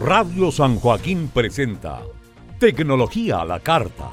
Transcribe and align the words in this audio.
Radio 0.00 0.52
San 0.52 0.78
Joaquín 0.78 1.30
presenta 1.32 2.02
Tecnología 2.60 3.40
a 3.40 3.44
la 3.46 3.60
Carta, 3.60 4.10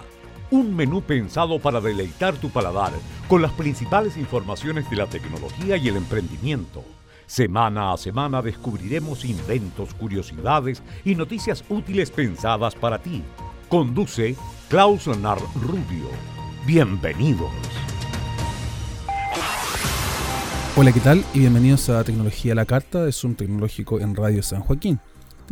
un 0.49 0.73
menú 0.73 1.01
pensado 1.01 1.59
para 1.59 1.81
deleitar 1.81 2.35
tu 2.35 2.49
paladar 2.49 2.93
con 3.27 3.41
las 3.41 3.51
principales 3.51 4.15
informaciones 4.15 4.89
de 4.89 4.95
la 4.95 5.07
tecnología 5.07 5.75
y 5.75 5.89
el 5.89 5.97
emprendimiento. 5.97 6.85
Semana 7.25 7.91
a 7.91 7.97
semana 7.97 8.41
descubriremos 8.41 9.25
inventos, 9.25 9.93
curiosidades 9.93 10.81
y 11.03 11.15
noticias 11.15 11.65
útiles 11.67 12.11
pensadas 12.11 12.75
para 12.75 12.99
ti. 12.99 13.21
Conduce 13.67 14.37
Klaus 14.69 15.07
Nar 15.07 15.39
Rubio. 15.61 16.07
Bienvenidos. 16.65 17.51
Hola, 20.77 20.93
¿qué 20.93 21.01
tal? 21.01 21.25
Y 21.33 21.39
bienvenidos 21.39 21.89
a 21.89 22.03
Tecnología 22.05 22.53
a 22.53 22.55
la 22.55 22.65
Carta, 22.65 23.07
es 23.07 23.23
un 23.25 23.35
tecnológico 23.35 23.99
en 23.99 24.15
Radio 24.15 24.41
San 24.41 24.61
Joaquín. 24.61 24.99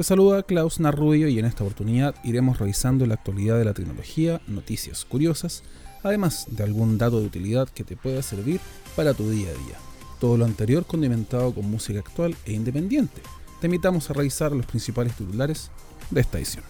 Te 0.01 0.05
saluda 0.05 0.41
Klaus 0.41 0.79
Narrubio 0.79 1.27
y 1.27 1.37
en 1.37 1.45
esta 1.45 1.63
oportunidad 1.63 2.15
iremos 2.23 2.57
revisando 2.57 3.05
la 3.05 3.13
actualidad 3.13 3.59
de 3.59 3.65
la 3.65 3.75
tecnología, 3.75 4.41
noticias 4.47 5.05
curiosas, 5.05 5.61
además 6.01 6.47
de 6.49 6.63
algún 6.63 6.97
dato 6.97 7.19
de 7.19 7.27
utilidad 7.27 7.69
que 7.69 7.83
te 7.83 7.95
pueda 7.95 8.23
servir 8.23 8.59
para 8.95 9.13
tu 9.13 9.29
día 9.29 9.49
a 9.49 9.53
día. 9.53 9.77
Todo 10.19 10.37
lo 10.37 10.45
anterior 10.45 10.87
condimentado 10.87 11.53
con 11.53 11.69
música 11.69 11.99
actual 11.99 12.35
e 12.45 12.53
independiente. 12.53 13.21
Te 13.59 13.67
invitamos 13.67 14.09
a 14.09 14.13
revisar 14.13 14.53
los 14.53 14.65
principales 14.65 15.15
titulares 15.15 15.69
de 16.09 16.21
esta 16.21 16.39
edición. 16.39 16.63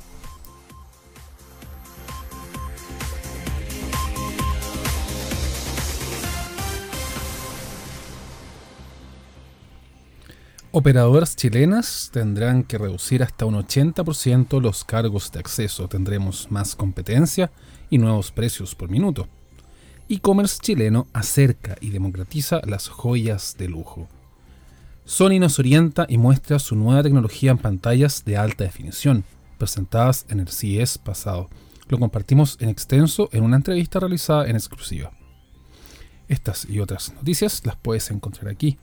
Operadoras 10.73 11.35
chilenas 11.35 12.11
tendrán 12.13 12.63
que 12.63 12.77
reducir 12.77 13.23
hasta 13.23 13.45
un 13.45 13.55
80% 13.55 14.61
los 14.61 14.85
cargos 14.85 15.29
de 15.33 15.39
acceso. 15.39 15.89
Tendremos 15.89 16.49
más 16.49 16.77
competencia 16.77 17.51
y 17.89 17.97
nuevos 17.97 18.31
precios 18.31 18.73
por 18.73 18.89
minuto. 18.89 19.27
E-commerce 20.07 20.59
chileno 20.61 21.07
acerca 21.11 21.75
y 21.81 21.89
democratiza 21.89 22.61
las 22.65 22.87
joyas 22.87 23.57
de 23.57 23.67
lujo. 23.67 24.07
Sony 25.03 25.39
nos 25.41 25.59
orienta 25.59 26.05
y 26.07 26.17
muestra 26.17 26.57
su 26.57 26.77
nueva 26.77 27.03
tecnología 27.03 27.51
en 27.51 27.57
pantallas 27.57 28.23
de 28.23 28.37
alta 28.37 28.63
definición, 28.63 29.25
presentadas 29.57 30.25
en 30.29 30.39
el 30.39 30.47
CES 30.47 30.99
pasado. 30.99 31.49
Lo 31.89 31.99
compartimos 31.99 32.55
en 32.61 32.69
extenso 32.69 33.27
en 33.33 33.43
una 33.43 33.57
entrevista 33.57 33.99
realizada 33.99 34.47
en 34.47 34.55
exclusiva. 34.55 35.11
Estas 36.29 36.65
y 36.69 36.79
otras 36.79 37.13
noticias 37.13 37.61
las 37.65 37.75
puedes 37.75 38.09
encontrar 38.09 38.47
aquí 38.47 38.77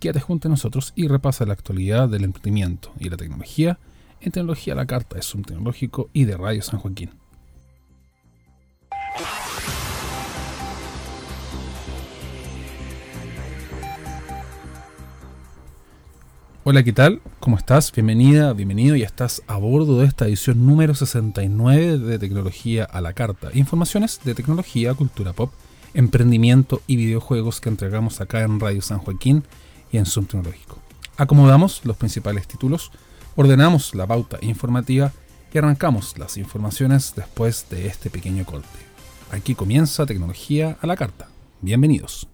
quédate 0.00 0.20
junto 0.20 0.48
a 0.48 0.50
nosotros 0.50 0.92
y 0.96 1.06
repasa 1.06 1.44
la 1.44 1.52
actualidad 1.52 2.08
del 2.08 2.24
emprendimiento 2.24 2.92
y 2.98 3.10
la 3.10 3.18
tecnología 3.18 3.78
en 4.20 4.32
Tecnología 4.32 4.72
a 4.72 4.76
la 4.76 4.86
Carta 4.86 5.18
es 5.18 5.34
un 5.34 5.44
tecnológico 5.44 6.10
y 6.12 6.24
de 6.24 6.36
Radio 6.36 6.62
San 6.62 6.80
Joaquín. 6.80 7.10
Hola, 16.64 16.82
¿qué 16.82 16.92
tal? 16.92 17.22
¿Cómo 17.40 17.56
estás? 17.56 17.90
Bienvenida, 17.90 18.52
bienvenido 18.52 18.94
y 18.94 19.02
estás 19.02 19.42
a 19.46 19.56
bordo 19.56 19.98
de 19.98 20.06
esta 20.06 20.26
edición 20.26 20.66
número 20.66 20.94
69 20.94 21.98
de 21.98 22.18
Tecnología 22.18 22.84
a 22.84 23.00
la 23.00 23.14
Carta. 23.14 23.48
Informaciones 23.54 24.20
de 24.22 24.34
tecnología, 24.34 24.92
cultura 24.94 25.32
pop, 25.32 25.52
emprendimiento 25.94 26.82
y 26.86 26.96
videojuegos 26.96 27.60
que 27.60 27.70
entregamos 27.70 28.20
acá 28.20 28.42
en 28.42 28.60
Radio 28.60 28.82
San 28.82 28.98
Joaquín 28.98 29.44
y 29.92 29.98
en 29.98 30.06
Zoom 30.06 30.26
Tecnológico. 30.26 30.78
Acomodamos 31.16 31.82
los 31.84 31.96
principales 31.96 32.46
títulos, 32.46 32.90
ordenamos 33.36 33.94
la 33.94 34.06
pauta 34.06 34.38
informativa 34.40 35.12
y 35.52 35.58
arrancamos 35.58 36.16
las 36.18 36.36
informaciones 36.36 37.12
después 37.16 37.66
de 37.70 37.86
este 37.86 38.10
pequeño 38.10 38.44
corte. 38.44 38.68
Aquí 39.30 39.54
comienza 39.54 40.06
Tecnología 40.06 40.76
a 40.80 40.86
la 40.86 40.96
Carta. 40.96 41.28
Bienvenidos. 41.60 42.26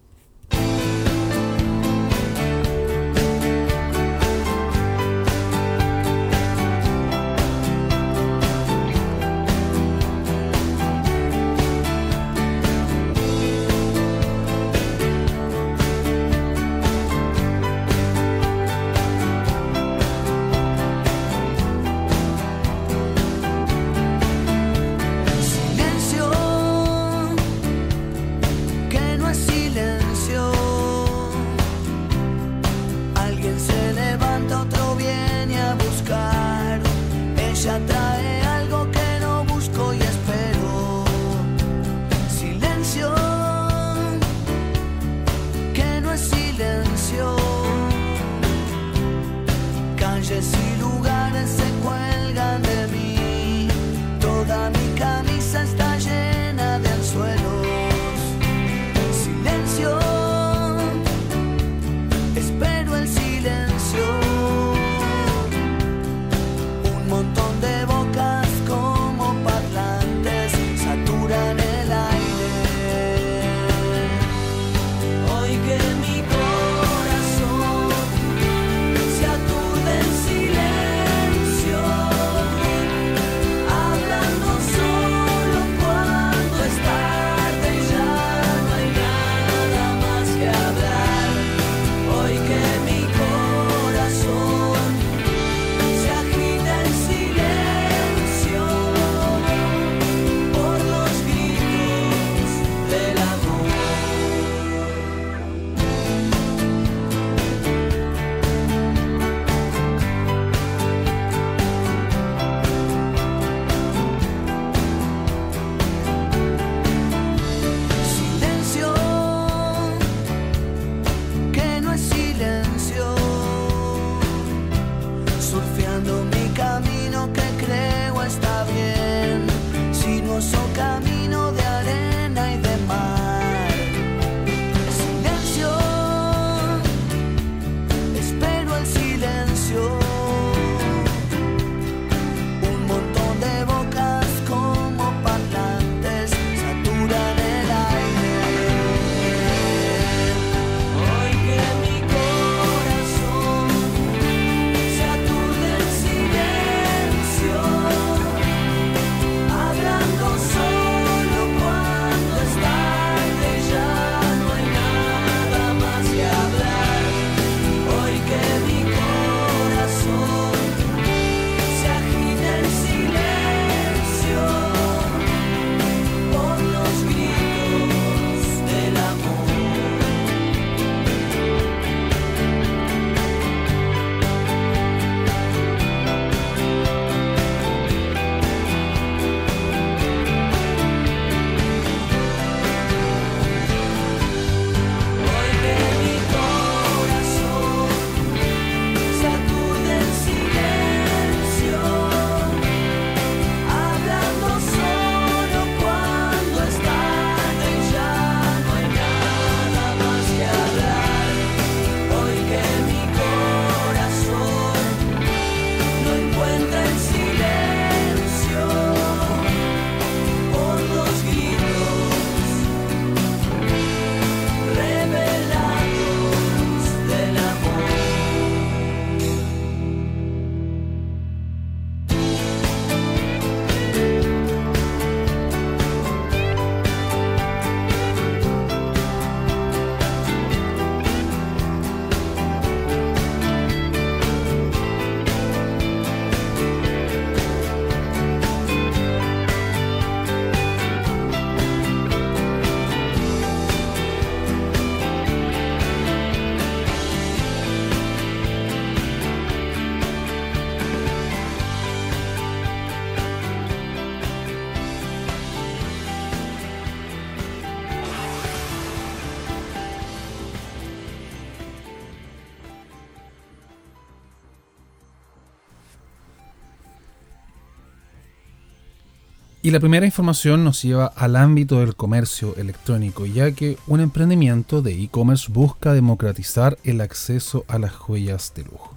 Y 279.67 279.71
la 279.71 279.81
primera 279.81 280.05
información 280.05 280.63
nos 280.63 280.81
lleva 280.81 281.07
al 281.07 281.35
ámbito 281.35 281.81
del 281.81 281.93
comercio 281.93 282.55
electrónico, 282.55 283.25
ya 283.25 283.51
que 283.51 283.77
un 283.85 283.99
emprendimiento 283.99 284.81
de 284.81 284.93
e-commerce 284.93 285.51
busca 285.51 285.93
democratizar 285.93 286.77
el 286.85 287.01
acceso 287.01 287.65
a 287.67 287.77
las 287.77 287.91
joyas 287.91 288.53
de 288.55 288.63
lujo. 288.63 288.95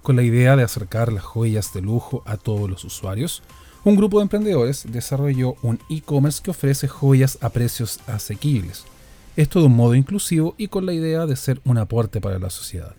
Con 0.00 0.16
la 0.16 0.22
idea 0.22 0.56
de 0.56 0.62
acercar 0.62 1.12
las 1.12 1.22
joyas 1.22 1.74
de 1.74 1.82
lujo 1.82 2.22
a 2.24 2.38
todos 2.38 2.70
los 2.70 2.82
usuarios, 2.84 3.42
un 3.84 3.94
grupo 3.94 4.16
de 4.16 4.22
emprendedores 4.22 4.86
desarrolló 4.90 5.56
un 5.60 5.80
e-commerce 5.90 6.40
que 6.42 6.52
ofrece 6.52 6.88
joyas 6.88 7.36
a 7.42 7.50
precios 7.50 8.00
asequibles. 8.06 8.84
Esto 9.36 9.60
de 9.60 9.66
un 9.66 9.76
modo 9.76 9.94
inclusivo 9.94 10.54
y 10.56 10.68
con 10.68 10.86
la 10.86 10.94
idea 10.94 11.26
de 11.26 11.36
ser 11.36 11.60
un 11.66 11.76
aporte 11.76 12.22
para 12.22 12.38
la 12.38 12.48
sociedad. 12.48 12.94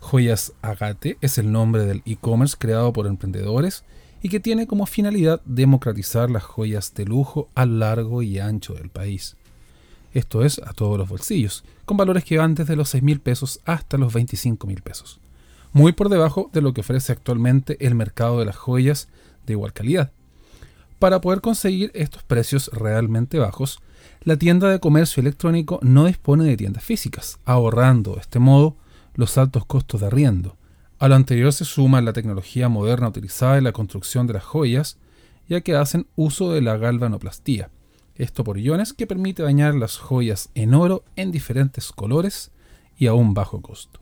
Joyas 0.00 0.52
Agate 0.62 1.16
es 1.20 1.38
el 1.38 1.52
nombre 1.52 1.84
del 1.84 2.02
e-commerce 2.06 2.56
creado 2.58 2.92
por 2.92 3.06
emprendedores 3.06 3.84
y 4.22 4.28
que 4.28 4.40
tiene 4.40 4.66
como 4.66 4.86
finalidad 4.86 5.40
democratizar 5.44 6.30
las 6.30 6.42
joyas 6.42 6.94
de 6.94 7.04
lujo 7.04 7.48
a 7.54 7.66
largo 7.66 8.22
y 8.22 8.38
ancho 8.38 8.74
del 8.74 8.90
país. 8.90 9.36
Esto 10.12 10.44
es 10.44 10.58
a 10.58 10.72
todos 10.72 10.98
los 10.98 11.08
bolsillos, 11.08 11.64
con 11.84 11.96
valores 11.96 12.24
que 12.24 12.38
van 12.38 12.54
desde 12.54 12.76
los 12.76 12.88
6 12.90 13.02
mil 13.02 13.20
pesos 13.20 13.60
hasta 13.64 13.96
los 13.96 14.12
25 14.12 14.66
mil 14.66 14.82
pesos, 14.82 15.20
muy 15.72 15.92
por 15.92 16.08
debajo 16.08 16.50
de 16.52 16.60
lo 16.60 16.72
que 16.72 16.80
ofrece 16.80 17.12
actualmente 17.12 17.76
el 17.84 17.94
mercado 17.94 18.40
de 18.40 18.46
las 18.46 18.56
joyas 18.56 19.08
de 19.46 19.52
igual 19.52 19.72
calidad. 19.72 20.10
Para 20.98 21.20
poder 21.20 21.40
conseguir 21.40 21.90
estos 21.94 22.22
precios 22.24 22.70
realmente 22.74 23.38
bajos, 23.38 23.80
la 24.22 24.36
tienda 24.36 24.68
de 24.68 24.80
comercio 24.80 25.20
electrónico 25.22 25.78
no 25.82 26.04
dispone 26.06 26.44
de 26.44 26.56
tiendas 26.56 26.84
físicas, 26.84 27.38
ahorrando 27.44 28.14
de 28.14 28.20
este 28.20 28.38
modo 28.38 28.76
los 29.14 29.38
altos 29.38 29.64
costos 29.64 30.00
de 30.00 30.08
arriendo, 30.08 30.56
a 31.00 31.08
lo 31.08 31.14
anterior 31.14 31.50
se 31.52 31.64
suma 31.64 32.02
la 32.02 32.12
tecnología 32.12 32.68
moderna 32.68 33.08
utilizada 33.08 33.56
en 33.56 33.64
la 33.64 33.72
construcción 33.72 34.26
de 34.26 34.34
las 34.34 34.44
joyas, 34.44 34.98
ya 35.48 35.62
que 35.62 35.74
hacen 35.74 36.06
uso 36.14 36.52
de 36.52 36.60
la 36.60 36.76
galvanoplastía, 36.76 37.70
esto 38.16 38.44
por 38.44 38.58
iones 38.58 38.92
que 38.92 39.06
permite 39.06 39.42
bañar 39.42 39.74
las 39.74 39.96
joyas 39.96 40.50
en 40.54 40.74
oro 40.74 41.02
en 41.16 41.32
diferentes 41.32 41.90
colores 41.90 42.52
y 42.98 43.06
a 43.06 43.14
un 43.14 43.32
bajo 43.32 43.62
costo. 43.62 44.00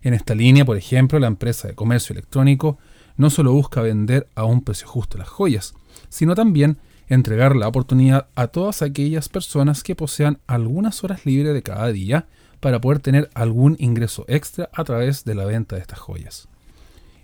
En 0.00 0.14
esta 0.14 0.34
línea, 0.34 0.64
por 0.64 0.78
ejemplo, 0.78 1.18
la 1.18 1.26
empresa 1.26 1.68
de 1.68 1.74
comercio 1.74 2.14
electrónico 2.14 2.78
no 3.18 3.28
solo 3.28 3.52
busca 3.52 3.82
vender 3.82 4.26
a 4.34 4.44
un 4.44 4.62
precio 4.62 4.88
justo 4.88 5.18
las 5.18 5.28
joyas, 5.28 5.74
sino 6.08 6.34
también 6.34 6.78
entregar 7.08 7.54
la 7.56 7.68
oportunidad 7.68 8.28
a 8.36 8.46
todas 8.46 8.80
aquellas 8.80 9.28
personas 9.28 9.82
que 9.82 9.94
posean 9.94 10.38
algunas 10.46 11.04
horas 11.04 11.26
libres 11.26 11.52
de 11.52 11.62
cada 11.62 11.92
día 11.92 12.26
para 12.62 12.80
poder 12.80 13.00
tener 13.00 13.28
algún 13.34 13.74
ingreso 13.80 14.24
extra 14.28 14.70
a 14.72 14.84
través 14.84 15.24
de 15.24 15.34
la 15.34 15.44
venta 15.44 15.74
de 15.74 15.82
estas 15.82 15.98
joyas. 15.98 16.48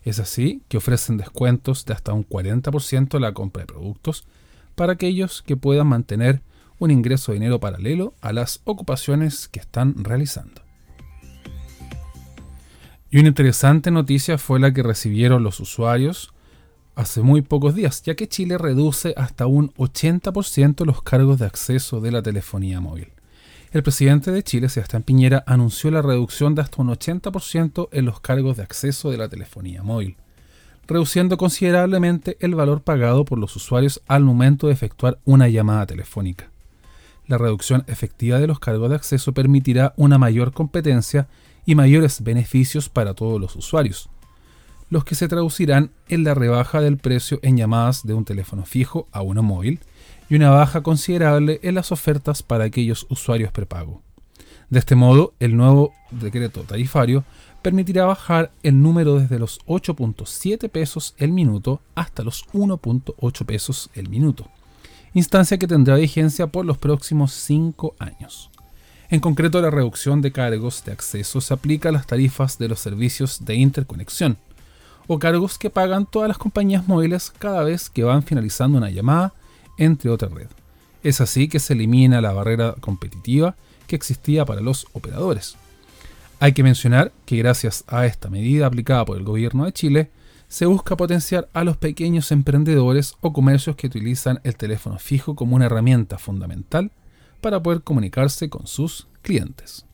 Es 0.02 0.18
así 0.18 0.62
que 0.66 0.78
ofrecen 0.78 1.16
descuentos 1.16 1.84
de 1.84 1.94
hasta 1.94 2.12
un 2.12 2.28
40% 2.28 3.14
en 3.14 3.22
la 3.22 3.32
compra 3.32 3.62
de 3.62 3.68
productos 3.68 4.26
para 4.74 4.94
aquellos 4.94 5.42
que 5.42 5.56
puedan 5.56 5.86
mantener 5.86 6.42
un 6.80 6.90
ingreso 6.90 7.30
de 7.30 7.38
dinero 7.38 7.60
paralelo 7.60 8.14
a 8.20 8.32
las 8.32 8.62
ocupaciones 8.64 9.46
que 9.46 9.60
están 9.60 10.02
realizando. 10.02 10.60
Y 13.08 13.20
una 13.20 13.28
interesante 13.28 13.92
noticia 13.92 14.38
fue 14.38 14.58
la 14.58 14.72
que 14.74 14.82
recibieron 14.82 15.44
los 15.44 15.60
usuarios 15.60 16.34
hace 16.96 17.22
muy 17.22 17.42
pocos 17.42 17.76
días, 17.76 18.02
ya 18.02 18.16
que 18.16 18.26
Chile 18.26 18.58
reduce 18.58 19.14
hasta 19.16 19.46
un 19.46 19.72
80% 19.74 20.84
los 20.84 21.00
cargos 21.00 21.38
de 21.38 21.46
acceso 21.46 22.00
de 22.00 22.10
la 22.10 22.22
telefonía 22.22 22.80
móvil 22.80 23.12
el 23.70 23.82
presidente 23.82 24.30
de 24.30 24.42
Chile, 24.42 24.68
Sebastián 24.68 25.02
Piñera, 25.02 25.44
anunció 25.46 25.90
la 25.90 26.00
reducción 26.00 26.54
de 26.54 26.62
hasta 26.62 26.80
un 26.80 26.88
80% 26.88 27.88
en 27.92 28.04
los 28.06 28.20
cargos 28.20 28.56
de 28.56 28.62
acceso 28.62 29.10
de 29.10 29.18
la 29.18 29.28
telefonía 29.28 29.82
móvil, 29.82 30.16
reduciendo 30.86 31.36
considerablemente 31.36 32.38
el 32.40 32.54
valor 32.54 32.80
pagado 32.80 33.26
por 33.26 33.38
los 33.38 33.54
usuarios 33.56 34.00
al 34.08 34.24
momento 34.24 34.68
de 34.68 34.72
efectuar 34.72 35.18
una 35.24 35.48
llamada 35.48 35.84
telefónica. 35.84 36.50
La 37.26 37.36
reducción 37.36 37.84
efectiva 37.88 38.38
de 38.38 38.46
los 38.46 38.58
cargos 38.58 38.88
de 38.88 38.96
acceso 38.96 39.32
permitirá 39.32 39.92
una 39.96 40.16
mayor 40.16 40.52
competencia 40.52 41.28
y 41.66 41.74
mayores 41.74 42.22
beneficios 42.22 42.88
para 42.88 43.12
todos 43.12 43.38
los 43.38 43.54
usuarios, 43.54 44.08
los 44.88 45.04
que 45.04 45.14
se 45.14 45.28
traducirán 45.28 45.90
en 46.08 46.24
la 46.24 46.32
rebaja 46.32 46.80
del 46.80 46.96
precio 46.96 47.38
en 47.42 47.58
llamadas 47.58 48.06
de 48.06 48.14
un 48.14 48.24
teléfono 48.24 48.64
fijo 48.64 49.06
a 49.12 49.20
uno 49.20 49.42
móvil, 49.42 49.80
y 50.28 50.36
una 50.36 50.50
baja 50.50 50.82
considerable 50.82 51.60
en 51.62 51.74
las 51.74 51.92
ofertas 51.92 52.42
para 52.42 52.64
aquellos 52.64 53.06
usuarios 53.08 53.52
prepago. 53.52 54.02
De 54.70 54.78
este 54.78 54.94
modo, 54.94 55.32
el 55.40 55.56
nuevo 55.56 55.94
decreto 56.10 56.62
tarifario 56.62 57.24
permitirá 57.62 58.04
bajar 58.04 58.50
el 58.62 58.80
número 58.80 59.18
desde 59.18 59.38
los 59.38 59.60
8.7 59.66 60.68
pesos 60.68 61.14
el 61.18 61.32
minuto 61.32 61.80
hasta 61.94 62.22
los 62.22 62.46
1.8 62.52 63.46
pesos 63.46 63.90
el 63.94 64.08
minuto, 64.08 64.48
instancia 65.14 65.58
que 65.58 65.66
tendrá 65.66 65.96
vigencia 65.96 66.46
por 66.46 66.66
los 66.66 66.78
próximos 66.78 67.32
5 67.32 67.94
años. 67.98 68.50
En 69.10 69.20
concreto, 69.20 69.62
la 69.62 69.70
reducción 69.70 70.20
de 70.20 70.32
cargos 70.32 70.84
de 70.84 70.92
acceso 70.92 71.40
se 71.40 71.54
aplica 71.54 71.88
a 71.88 71.92
las 71.92 72.06
tarifas 72.06 72.58
de 72.58 72.68
los 72.68 72.78
servicios 72.78 73.44
de 73.46 73.54
interconexión, 73.54 74.36
o 75.06 75.18
cargos 75.18 75.56
que 75.56 75.70
pagan 75.70 76.04
todas 76.04 76.28
las 76.28 76.36
compañías 76.36 76.86
móviles 76.86 77.32
cada 77.38 77.64
vez 77.64 77.88
que 77.88 78.04
van 78.04 78.22
finalizando 78.22 78.76
una 78.76 78.90
llamada 78.90 79.32
entre 79.78 80.10
otra 80.10 80.28
red. 80.28 80.48
Es 81.02 81.20
así 81.20 81.48
que 81.48 81.60
se 81.60 81.72
elimina 81.72 82.20
la 82.20 82.32
barrera 82.32 82.74
competitiva 82.80 83.56
que 83.86 83.96
existía 83.96 84.44
para 84.44 84.60
los 84.60 84.86
operadores. 84.92 85.56
Hay 86.40 86.52
que 86.52 86.62
mencionar 86.62 87.12
que 87.24 87.36
gracias 87.36 87.84
a 87.88 88.06
esta 88.06 88.30
medida 88.30 88.66
aplicada 88.66 89.04
por 89.04 89.16
el 89.16 89.24
gobierno 89.24 89.64
de 89.64 89.72
Chile, 89.72 90.10
se 90.48 90.66
busca 90.66 90.96
potenciar 90.96 91.48
a 91.52 91.64
los 91.64 91.76
pequeños 91.76 92.32
emprendedores 92.32 93.14
o 93.20 93.32
comercios 93.32 93.76
que 93.76 93.86
utilizan 93.86 94.40
el 94.44 94.56
teléfono 94.56 94.98
fijo 94.98 95.34
como 95.34 95.56
una 95.56 95.66
herramienta 95.66 96.16
fundamental 96.18 96.90
para 97.40 97.62
poder 97.62 97.82
comunicarse 97.82 98.48
con 98.48 98.66
sus 98.66 99.08
clientes. 99.22 99.84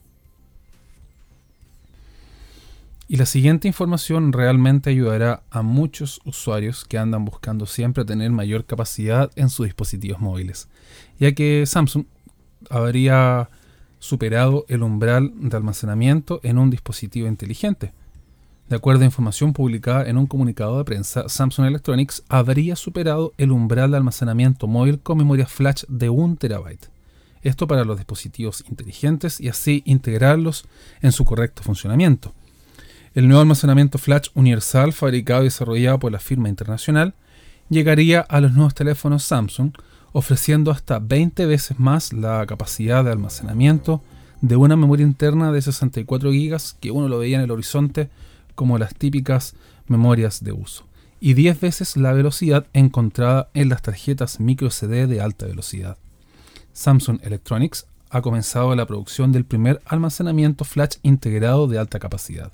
Y 3.07 3.17
la 3.17 3.27
siguiente 3.27 3.67
información 3.67 4.33
realmente 4.33 4.89
ayudará 4.89 5.43
a 5.51 5.61
muchos 5.61 6.21
usuarios 6.25 6.85
que 6.85 6.97
andan 6.97 7.23
buscando 7.23 7.67
siempre 7.67 8.03
tener 8.03 8.31
mayor 8.31 8.65
capacidad 8.65 9.29
en 9.35 9.49
sus 9.49 9.67
dispositivos 9.67 10.19
móviles, 10.19 10.67
ya 11.19 11.33
que 11.33 11.65
Samsung 11.67 12.05
habría 12.67 13.49
superado 13.99 14.65
el 14.69 14.81
umbral 14.81 15.31
de 15.35 15.55
almacenamiento 15.55 16.39
en 16.41 16.57
un 16.57 16.71
dispositivo 16.71 17.27
inteligente. 17.27 17.93
De 18.69 18.75
acuerdo 18.75 19.03
a 19.03 19.05
información 19.05 19.53
publicada 19.53 20.09
en 20.09 20.17
un 20.17 20.25
comunicado 20.25 20.79
de 20.79 20.85
prensa, 20.85 21.29
Samsung 21.29 21.67
Electronics 21.67 22.23
habría 22.27 22.75
superado 22.75 23.33
el 23.37 23.51
umbral 23.51 23.91
de 23.91 23.97
almacenamiento 23.97 24.65
móvil 24.65 24.99
con 24.99 25.19
memoria 25.19 25.45
flash 25.45 25.83
de 25.87 26.09
1 26.09 26.37
terabyte. 26.37 26.89
Esto 27.43 27.67
para 27.67 27.85
los 27.85 27.97
dispositivos 27.97 28.63
inteligentes 28.67 29.39
y 29.39 29.49
así 29.49 29.83
integrarlos 29.85 30.65
en 31.01 31.11
su 31.11 31.23
correcto 31.25 31.61
funcionamiento. 31.61 32.33
El 33.15 33.29
nuevo 33.29 33.39
almacenamiento 33.39 33.97
flash 33.97 34.27
universal 34.33 34.91
fabricado 34.91 35.43
y 35.43 35.45
desarrollado 35.45 35.99
por 35.99 36.11
la 36.11 36.19
firma 36.19 36.49
internacional 36.49 37.13
llegaría 37.69 38.19
a 38.19 38.41
los 38.41 38.51
nuevos 38.51 38.75
teléfonos 38.75 39.23
Samsung 39.23 39.71
ofreciendo 40.11 40.69
hasta 40.69 40.99
20 40.99 41.45
veces 41.45 41.79
más 41.79 42.11
la 42.11 42.45
capacidad 42.45 43.05
de 43.05 43.13
almacenamiento 43.13 44.01
de 44.41 44.57
una 44.57 44.75
memoria 44.75 45.05
interna 45.05 45.53
de 45.53 45.61
64 45.61 46.29
GB 46.29 46.57
que 46.81 46.91
uno 46.91 47.07
lo 47.07 47.19
veía 47.19 47.37
en 47.37 47.43
el 47.43 47.51
horizonte 47.51 48.09
como 48.53 48.77
las 48.77 48.93
típicas 48.93 49.55
memorias 49.87 50.43
de 50.43 50.51
uso 50.51 50.85
y 51.21 51.35
10 51.35 51.61
veces 51.61 51.95
la 51.95 52.11
velocidad 52.11 52.67
encontrada 52.73 53.47
en 53.53 53.69
las 53.69 53.81
tarjetas 53.81 54.41
micro 54.41 54.69
CD 54.71 55.07
de 55.07 55.21
alta 55.21 55.45
velocidad. 55.45 55.97
Samsung 56.73 57.21
Electronics 57.23 57.87
ha 58.09 58.21
comenzado 58.21 58.75
la 58.75 58.85
producción 58.85 59.31
del 59.31 59.45
primer 59.45 59.81
almacenamiento 59.85 60.65
flash 60.65 60.97
integrado 61.01 61.69
de 61.69 61.79
alta 61.79 61.97
capacidad 61.97 62.51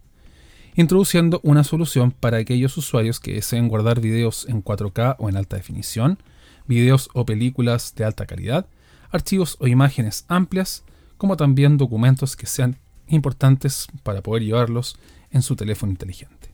introduciendo 0.76 1.40
una 1.44 1.64
solución 1.64 2.12
para 2.12 2.38
aquellos 2.38 2.78
usuarios 2.78 3.20
que 3.20 3.34
deseen 3.34 3.68
guardar 3.68 4.00
videos 4.00 4.46
en 4.48 4.64
4K 4.64 5.16
o 5.20 5.30
en 5.30 5.38
alta 5.38 5.58
definición, 5.58 6.20
videos 6.68 7.10
o 7.14 7.26
películas 7.26 7.94
de 7.96 8.06
alta 8.06 8.26
calidad, 8.26 8.66
archivos 9.12 9.58
o 9.60 9.68
imágenes 9.68 10.26
amplias, 10.28 10.84
como 11.18 11.38
también 11.38 11.78
documentos 11.78 12.36
que 12.36 12.46
sean 12.46 12.78
importantes 13.08 13.88
para 14.04 14.22
poder 14.22 14.44
llevarlos 14.44 14.98
en 15.32 15.42
su 15.42 15.56
teléfono 15.56 15.92
inteligente. 15.92 16.50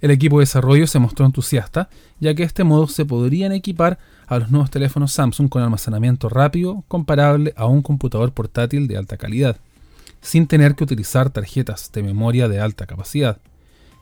El 0.00 0.10
equipo 0.10 0.38
de 0.38 0.42
desarrollo 0.42 0.86
se 0.86 0.98
mostró 0.98 1.24
entusiasta, 1.24 1.88
ya 2.20 2.34
que 2.34 2.42
de 2.42 2.46
este 2.46 2.64
modo 2.64 2.88
se 2.88 3.04
podrían 3.04 3.52
equipar 3.52 3.98
a 4.26 4.38
los 4.38 4.50
nuevos 4.50 4.70
teléfonos 4.70 5.12
Samsung 5.12 5.48
con 5.48 5.62
almacenamiento 5.62 6.28
rápido 6.28 6.84
comparable 6.88 7.54
a 7.56 7.66
un 7.66 7.82
computador 7.82 8.32
portátil 8.32 8.88
de 8.88 8.96
alta 8.96 9.16
calidad 9.16 9.58
sin 10.24 10.46
tener 10.46 10.74
que 10.74 10.84
utilizar 10.84 11.28
tarjetas 11.28 11.92
de 11.92 12.02
memoria 12.02 12.48
de 12.48 12.58
alta 12.58 12.86
capacidad. 12.86 13.38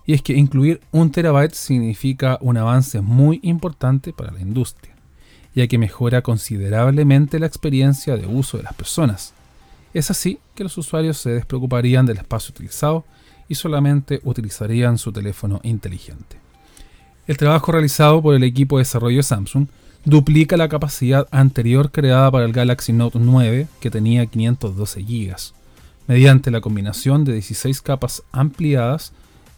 Y 0.06 0.14
es 0.14 0.22
que 0.22 0.34
incluir 0.34 0.80
un 0.92 1.10
terabyte 1.10 1.52
significa 1.52 2.38
un 2.40 2.56
avance 2.56 3.00
muy 3.00 3.40
importante 3.42 4.12
para 4.12 4.30
la 4.30 4.40
industria, 4.40 4.94
ya 5.52 5.66
que 5.66 5.78
mejora 5.78 6.22
considerablemente 6.22 7.40
la 7.40 7.46
experiencia 7.46 8.16
de 8.16 8.28
uso 8.28 8.56
de 8.56 8.62
las 8.62 8.74
personas. 8.74 9.34
Es 9.94 10.12
así 10.12 10.38
que 10.54 10.62
los 10.62 10.78
usuarios 10.78 11.16
se 11.16 11.30
despreocuparían 11.30 12.06
del 12.06 12.18
espacio 12.18 12.52
utilizado 12.52 13.04
y 13.48 13.56
solamente 13.56 14.20
utilizarían 14.22 14.98
su 14.98 15.10
teléfono 15.10 15.60
inteligente. 15.64 16.36
El 17.26 17.36
trabajo 17.36 17.72
realizado 17.72 18.22
por 18.22 18.36
el 18.36 18.44
equipo 18.44 18.78
de 18.78 18.82
desarrollo 18.82 19.24
Samsung 19.24 19.66
duplica 20.04 20.56
la 20.56 20.68
capacidad 20.68 21.26
anterior 21.32 21.90
creada 21.90 22.30
para 22.30 22.44
el 22.44 22.52
Galaxy 22.52 22.92
Note 22.92 23.18
9, 23.20 23.66
que 23.80 23.90
tenía 23.90 24.26
512 24.26 25.02
GB, 25.02 25.61
mediante 26.06 26.50
la 26.50 26.60
combinación 26.60 27.24
de 27.24 27.34
16 27.34 27.80
capas 27.82 28.22
ampliadas 28.32 29.12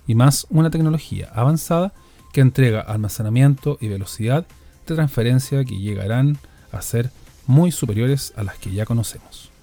y 0.06 0.14
más 0.14 0.46
una 0.50 0.70
tecnología 0.70 1.30
avanzada 1.34 1.92
que 2.32 2.40
entrega 2.40 2.80
almacenamiento 2.80 3.78
y 3.80 3.88
velocidad 3.88 4.46
de 4.86 4.94
transferencia 4.94 5.64
que 5.64 5.78
llegarán 5.78 6.38
a 6.72 6.82
ser 6.82 7.10
muy 7.46 7.72
superiores 7.72 8.32
a 8.36 8.42
las 8.42 8.58
que 8.58 8.72
ya 8.72 8.84
conocemos. 8.84 9.53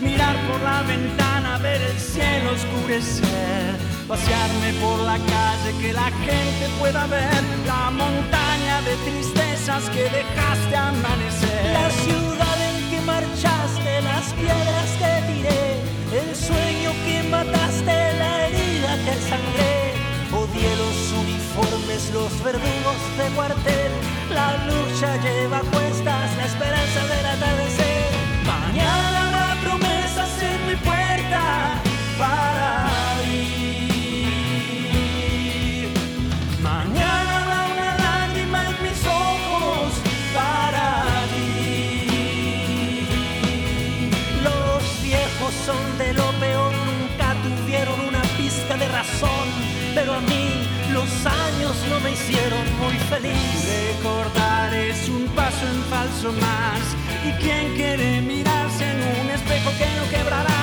Mirar 0.00 0.36
por 0.48 0.60
la 0.60 0.82
ventana, 0.82 1.58
ver 1.58 1.80
el 1.80 1.98
cielo 1.98 2.52
oscurecer. 2.52 3.76
Pasearme 4.06 4.72
por 4.80 5.00
la 5.00 5.18
calle, 5.18 5.70
que 5.80 5.92
la 5.92 6.10
gente 6.26 6.68
pueda 6.78 7.06
ver 7.06 7.42
la 7.66 7.90
montaña 7.90 8.82
de 8.82 8.94
tristezas 9.08 9.88
que 9.90 10.04
dejaste 10.04 10.76
amanecer. 10.76 11.72
La 11.72 11.90
ciudad 11.90 12.56
en 12.68 12.90
que 12.90 13.00
marchaste, 13.00 14.02
las 14.02 14.32
piedras 14.34 14.88
que 15.00 15.32
tiré, 15.32 15.80
el 16.20 16.36
sueño 16.36 16.92
que 17.04 17.22
mataste, 17.28 17.94
la 18.18 18.46
herida 18.46 18.92
que 19.04 19.14
sangré. 19.28 19.76
Odié 20.30 20.70
los 20.76 21.12
uniformes, 21.24 22.10
los 22.12 22.44
verdugos 22.44 23.00
de 23.18 23.34
cuartel. 23.34 23.92
La 24.32 24.56
lucha 24.66 25.16
lleva 25.22 25.58
a 25.58 25.60
cuestas 25.62 26.36
la 26.36 26.44
esperanza 26.44 27.00
del 27.06 27.26
atardecer. 27.26 28.10
Mañana 28.44 29.25
pero 49.94 50.12
a 50.14 50.20
mí 50.20 50.50
los 50.92 51.08
años 51.26 51.74
no 51.88 52.00
me 52.00 52.12
hicieron 52.12 52.64
muy 52.78 52.98
feliz. 53.08 53.96
Recordar 53.96 54.74
es 54.74 55.08
un 55.08 55.26
paso 55.28 55.66
en 55.66 55.82
falso 55.84 56.32
más. 56.32 56.82
¿Y 57.24 57.32
quién 57.42 57.74
quiere 57.74 58.20
mirarse 58.20 58.84
en 58.84 58.98
un 59.20 59.30
espejo 59.30 59.70
que 59.78 59.86
no 59.96 60.10
quebrará? 60.10 60.55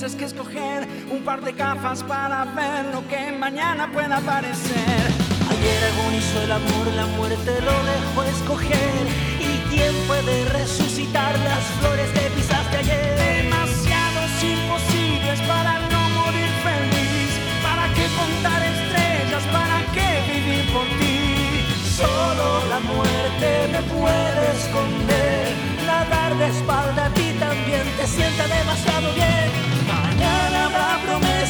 Camisas 0.00 0.16
que 0.16 0.24
escoger, 0.24 0.88
un 1.10 1.22
par 1.24 1.42
de 1.42 1.52
gafas 1.52 2.02
para 2.02 2.44
ver 2.44 2.86
lo 2.86 3.06
que 3.08 3.32
mañana 3.32 3.90
pueda 3.92 4.16
aparecer. 4.16 5.02
Ayer 5.50 5.84
agonizó 5.92 6.40
el 6.42 6.52
amor, 6.52 6.86
la 6.96 7.06
muerte 7.18 7.52
lo 7.60 7.76
dejó 7.92 8.22
escoger. 8.24 9.02
¿Y 9.40 9.52
quién 9.68 9.94
puede 10.06 10.44
resucitar 10.50 11.38
las 11.40 11.64
flores 11.80 12.08
que 12.12 12.30
pisaste 12.30 12.76
ayer? 12.78 13.42
Demasiados 13.42 14.30
imposibles 14.42 15.38
para 15.42 15.72
no 15.92 16.02
morir 16.20 16.50
feliz. 16.64 17.32
¿Para 17.62 17.84
qué 17.92 18.06
contar 18.20 18.60
estrellas? 18.72 19.44
¿Para 19.52 19.78
qué 19.92 20.10
vivir 20.32 20.64
por 20.72 20.86
ti? 20.98 21.64
Solo 22.00 22.46
la 22.72 22.80
muerte 22.80 23.48
me 23.74 23.82
puede 23.94 24.42
esconder. 24.56 25.52
Nadar 25.84 26.38
de 26.38 26.46
espalda 26.48 27.06
a 27.06 27.14
ti 27.14 27.34
también 27.38 27.84
te 27.98 28.06
sienta 28.06 28.46
demasiado 28.48 29.12
bien. 29.14 29.69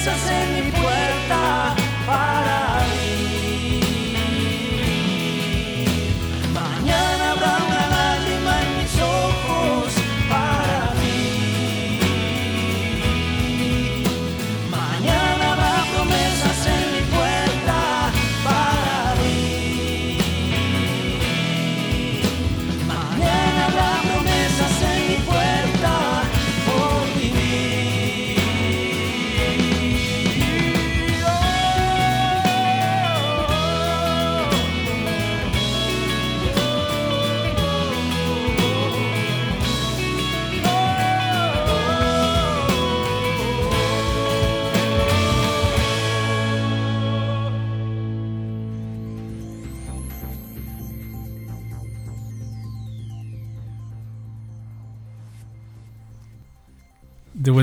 Promesas 0.02 0.30
en 0.30 0.64
mi 0.64 0.70
puerta 0.72 1.79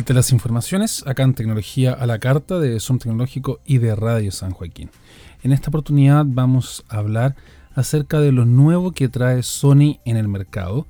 De 0.07 0.13
las 0.13 0.31
informaciones, 0.31 1.03
acá 1.05 1.23
en 1.23 1.33
Tecnología 1.33 1.91
a 1.91 2.05
la 2.05 2.17
Carta 2.17 2.59
de 2.59 2.79
Zoom 2.79 2.97
Tecnológico 2.97 3.59
y 3.65 3.79
de 3.79 3.93
Radio 3.93 4.31
San 4.31 4.51
Joaquín. 4.51 4.89
En 5.43 5.51
esta 5.51 5.67
oportunidad 5.67 6.23
vamos 6.25 6.85
a 6.87 6.99
hablar 6.99 7.35
acerca 7.75 8.21
de 8.21 8.31
lo 8.31 8.45
nuevo 8.45 8.93
que 8.93 9.09
trae 9.09 9.43
Sony 9.43 9.99
en 10.05 10.15
el 10.15 10.29
mercado 10.29 10.87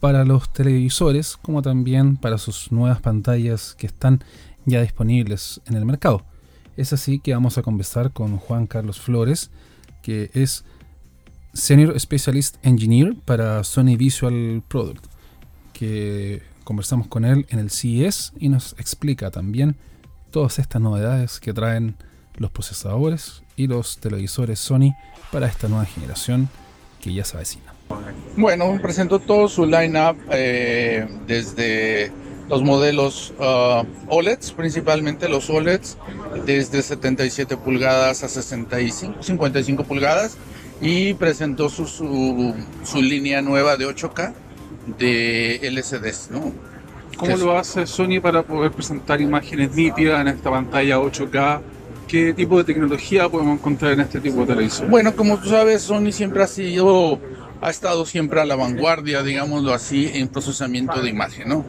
para 0.00 0.24
los 0.24 0.50
televisores, 0.50 1.36
como 1.36 1.60
también 1.60 2.16
para 2.16 2.38
sus 2.38 2.72
nuevas 2.72 3.02
pantallas 3.02 3.74
que 3.74 3.86
están 3.86 4.24
ya 4.64 4.80
disponibles 4.80 5.60
en 5.66 5.74
el 5.74 5.84
mercado. 5.84 6.24
Es 6.78 6.94
así 6.94 7.18
que 7.18 7.34
vamos 7.34 7.58
a 7.58 7.62
conversar 7.62 8.12
con 8.12 8.38
Juan 8.38 8.66
Carlos 8.66 8.98
Flores, 8.98 9.50
que 10.00 10.30
es 10.32 10.64
Senior 11.52 12.00
Specialist 12.00 12.56
Engineer 12.62 13.14
para 13.26 13.62
Sony 13.62 13.98
Visual 13.98 14.62
Product, 14.66 15.04
que 15.74 16.53
conversamos 16.64 17.06
con 17.06 17.24
él 17.24 17.46
en 17.50 17.58
el 17.58 17.70
CES 17.70 18.32
y 18.38 18.48
nos 18.48 18.74
explica 18.78 19.30
también 19.30 19.76
todas 20.30 20.58
estas 20.58 20.82
novedades 20.82 21.38
que 21.38 21.52
traen 21.52 21.96
los 22.36 22.50
procesadores 22.50 23.42
y 23.56 23.68
los 23.68 23.98
televisores 23.98 24.58
Sony 24.58 24.94
para 25.30 25.46
esta 25.46 25.68
nueva 25.68 25.84
generación 25.84 26.48
que 27.00 27.12
ya 27.12 27.24
se 27.24 27.36
avecina. 27.36 27.74
Bueno, 28.36 28.78
presentó 28.82 29.20
todo 29.20 29.48
su 29.48 29.66
lineup 29.66 30.16
eh, 30.32 31.06
desde 31.26 32.10
los 32.48 32.62
modelos 32.62 33.32
uh, 33.38 33.84
OLEDs, 34.08 34.52
principalmente 34.52 35.28
los 35.28 35.48
OLEDs, 35.48 35.96
desde 36.44 36.82
77 36.82 37.56
pulgadas 37.56 38.22
a 38.22 38.28
65, 38.28 39.22
55 39.22 39.84
pulgadas, 39.84 40.36
y 40.80 41.14
presentó 41.14 41.68
su, 41.68 41.86
su, 41.86 42.54
su 42.84 43.00
línea 43.00 43.40
nueva 43.40 43.76
de 43.76 43.86
8K 43.86 44.34
de 44.98 45.60
LCDs, 45.62 46.30
¿no? 46.30 46.52
¿Cómo 47.16 47.36
lo 47.36 47.56
hace 47.56 47.86
Sony 47.86 48.20
para 48.20 48.42
poder 48.42 48.72
presentar 48.72 49.20
imágenes 49.20 49.74
nítidas 49.74 50.20
en 50.20 50.28
esta 50.28 50.50
pantalla 50.50 50.98
8K? 50.98 51.60
¿Qué 52.08 52.34
tipo 52.34 52.58
de 52.58 52.64
tecnología 52.64 53.28
podemos 53.28 53.58
encontrar 53.58 53.92
en 53.92 54.00
este 54.00 54.20
tipo 54.20 54.40
de 54.40 54.46
televisor? 54.46 54.88
Bueno, 54.88 55.14
como 55.14 55.38
tú 55.38 55.48
sabes, 55.48 55.82
Sony 55.82 56.12
siempre 56.12 56.42
ha 56.42 56.46
sido, 56.46 57.18
ha 57.60 57.70
estado 57.70 58.04
siempre 58.04 58.40
a 58.40 58.44
la 58.44 58.56
vanguardia, 58.56 59.22
digámoslo 59.22 59.72
así, 59.72 60.10
en 60.14 60.28
procesamiento 60.28 61.00
de 61.00 61.10
imagen, 61.10 61.48
¿no? 61.48 61.64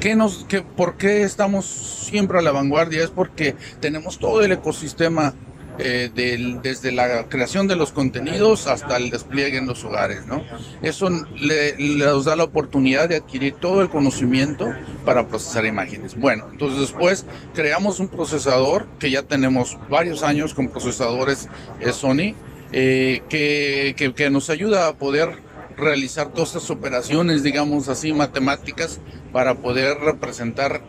¿qué 0.00 0.16
nos, 0.16 0.44
qué, 0.48 0.62
¿por 0.62 0.96
qué 0.96 1.22
estamos 1.22 1.66
siempre 1.66 2.38
a 2.38 2.42
la 2.42 2.50
vanguardia? 2.50 3.04
Es 3.04 3.10
porque 3.10 3.54
tenemos 3.80 4.18
todo 4.18 4.42
el 4.42 4.50
ecosistema 4.50 5.34
eh, 5.82 6.10
del, 6.14 6.60
desde 6.62 6.92
la 6.92 7.28
creación 7.28 7.66
de 7.66 7.76
los 7.76 7.92
contenidos 7.92 8.66
hasta 8.66 8.96
el 8.96 9.10
despliegue 9.10 9.58
en 9.58 9.66
los 9.66 9.82
hogares. 9.84 10.26
¿no? 10.26 10.44
Eso 10.82 11.08
le, 11.36 11.74
nos 11.78 12.26
da 12.26 12.36
la 12.36 12.44
oportunidad 12.44 13.08
de 13.08 13.16
adquirir 13.16 13.54
todo 13.54 13.82
el 13.82 13.88
conocimiento 13.88 14.72
para 15.04 15.26
procesar 15.26 15.64
imágenes. 15.64 16.14
Bueno, 16.16 16.46
entonces 16.52 16.80
después 16.80 17.24
creamos 17.54 17.98
un 17.98 18.08
procesador 18.08 18.86
que 18.98 19.10
ya 19.10 19.22
tenemos 19.22 19.78
varios 19.88 20.22
años 20.22 20.54
con 20.54 20.68
procesadores 20.68 21.48
eh, 21.80 21.92
Sony 21.92 22.34
eh, 22.72 23.22
que, 23.28 23.94
que, 23.96 24.12
que 24.14 24.30
nos 24.30 24.50
ayuda 24.50 24.86
a 24.86 24.94
poder 24.94 25.50
realizar 25.76 26.32
todas 26.32 26.50
estas 26.50 26.70
operaciones, 26.70 27.42
digamos 27.42 27.88
así, 27.88 28.12
matemáticas, 28.12 29.00
para 29.32 29.54
poder 29.54 29.98
representar 29.98 30.82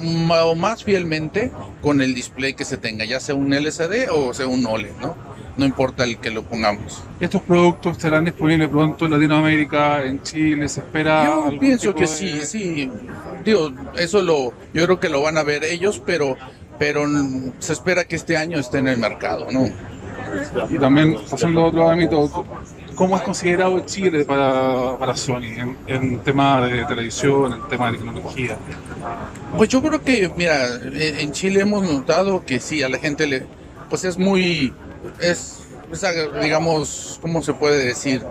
o 0.00 0.54
más 0.54 0.84
fielmente 0.84 1.50
con 1.82 2.00
el 2.02 2.14
display 2.14 2.54
que 2.54 2.64
se 2.64 2.76
tenga, 2.76 3.04
ya 3.04 3.20
sea 3.20 3.34
un 3.34 3.52
LCD 3.52 4.10
o 4.12 4.32
sea 4.34 4.46
un 4.46 4.64
OLED, 4.66 4.92
¿no? 5.00 5.16
No 5.56 5.64
importa 5.64 6.04
el 6.04 6.18
que 6.18 6.30
lo 6.30 6.44
pongamos. 6.44 7.02
¿Estos 7.18 7.42
productos 7.42 7.96
estarán 7.96 8.24
disponibles 8.24 8.68
pronto 8.68 9.06
en 9.06 9.10
Latinoamérica, 9.10 10.04
en 10.04 10.22
Chile? 10.22 10.68
¿Se 10.68 10.80
espera? 10.80 11.24
Yo 11.24 11.58
pienso 11.58 11.92
que 11.94 12.06
sí, 12.06 12.42
sí. 12.42 12.88
Digo, 13.44 13.72
eso 13.96 14.22
lo, 14.22 14.52
yo 14.72 14.84
creo 14.84 15.00
que 15.00 15.08
lo 15.08 15.22
van 15.22 15.36
a 15.36 15.42
ver 15.42 15.64
ellos, 15.64 16.00
pero, 16.06 16.36
pero 16.78 17.04
se 17.58 17.72
espera 17.72 18.04
que 18.04 18.14
este 18.14 18.36
año 18.36 18.60
esté 18.60 18.78
en 18.78 18.86
el 18.86 18.98
mercado, 18.98 19.48
¿no? 19.50 19.68
Y 20.70 20.78
también, 20.78 21.16
pasando 21.28 21.62
a 21.62 21.66
otro 21.66 21.90
ámbito, 21.90 22.44
¿cómo 22.98 23.16
es 23.16 23.22
considerado 23.22 23.78
Chile 23.86 24.24
para, 24.24 24.98
para 24.98 25.16
Sony 25.16 25.54
en, 25.56 25.76
en 25.86 26.18
tema 26.18 26.66
de 26.66 26.84
televisión, 26.84 27.52
en 27.52 27.68
tema 27.68 27.92
de 27.92 27.98
tecnología? 27.98 28.56
Pues 29.56 29.68
yo 29.68 29.80
creo 29.80 30.02
que, 30.02 30.30
mira, 30.36 30.66
en 30.92 31.30
Chile 31.32 31.60
hemos 31.60 31.84
notado 31.88 32.44
que 32.44 32.58
sí, 32.58 32.82
a 32.82 32.88
la 32.88 32.98
gente 32.98 33.28
le, 33.28 33.46
pues 33.88 34.04
es 34.04 34.18
muy, 34.18 34.74
es, 35.20 35.60
es, 35.92 36.04
digamos, 36.42 37.18
¿cómo 37.22 37.40
se 37.40 37.54
puede 37.54 37.84
decir? 37.84 38.22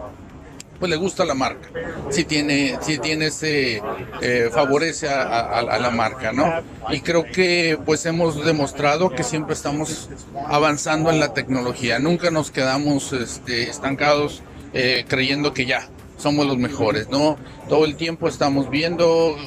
Pues 0.79 0.91
le 0.91 0.97
gusta 0.97 1.25
la 1.25 1.33
marca, 1.33 1.69
si 2.11 2.23
tiene, 2.25 2.77
si 2.81 2.99
tiene 2.99 3.27
ese, 3.27 3.81
eh, 4.21 4.49
favorece 4.51 5.07
a, 5.09 5.79
la 5.79 5.89
marca, 5.89 6.31
¿no? 6.33 6.53
Y 6.91 6.99
creo 6.99 7.23
que 7.23 7.79
pues 7.83 8.05
hemos 8.05 8.45
demostrado 8.45 9.09
que 9.09 9.23
siempre 9.23 9.55
estamos 9.55 10.09
avanzando 10.45 11.09
en 11.09 11.19
la 11.19 11.33
tecnología, 11.33 11.97
nunca 11.97 12.29
nos 12.29 12.51
quedamos 12.51 13.11
este, 13.11 13.63
estancados 13.63 14.43
eh, 14.73 15.05
creyendo 15.07 15.53
que 15.53 15.65
ya 15.65 15.87
somos 16.17 16.45
los 16.45 16.57
mejores, 16.57 17.09
¿no? 17.09 17.37
Todo 17.69 17.85
el 17.85 17.95
tiempo 17.95 18.27
estamos 18.27 18.69
viendo 18.69 19.37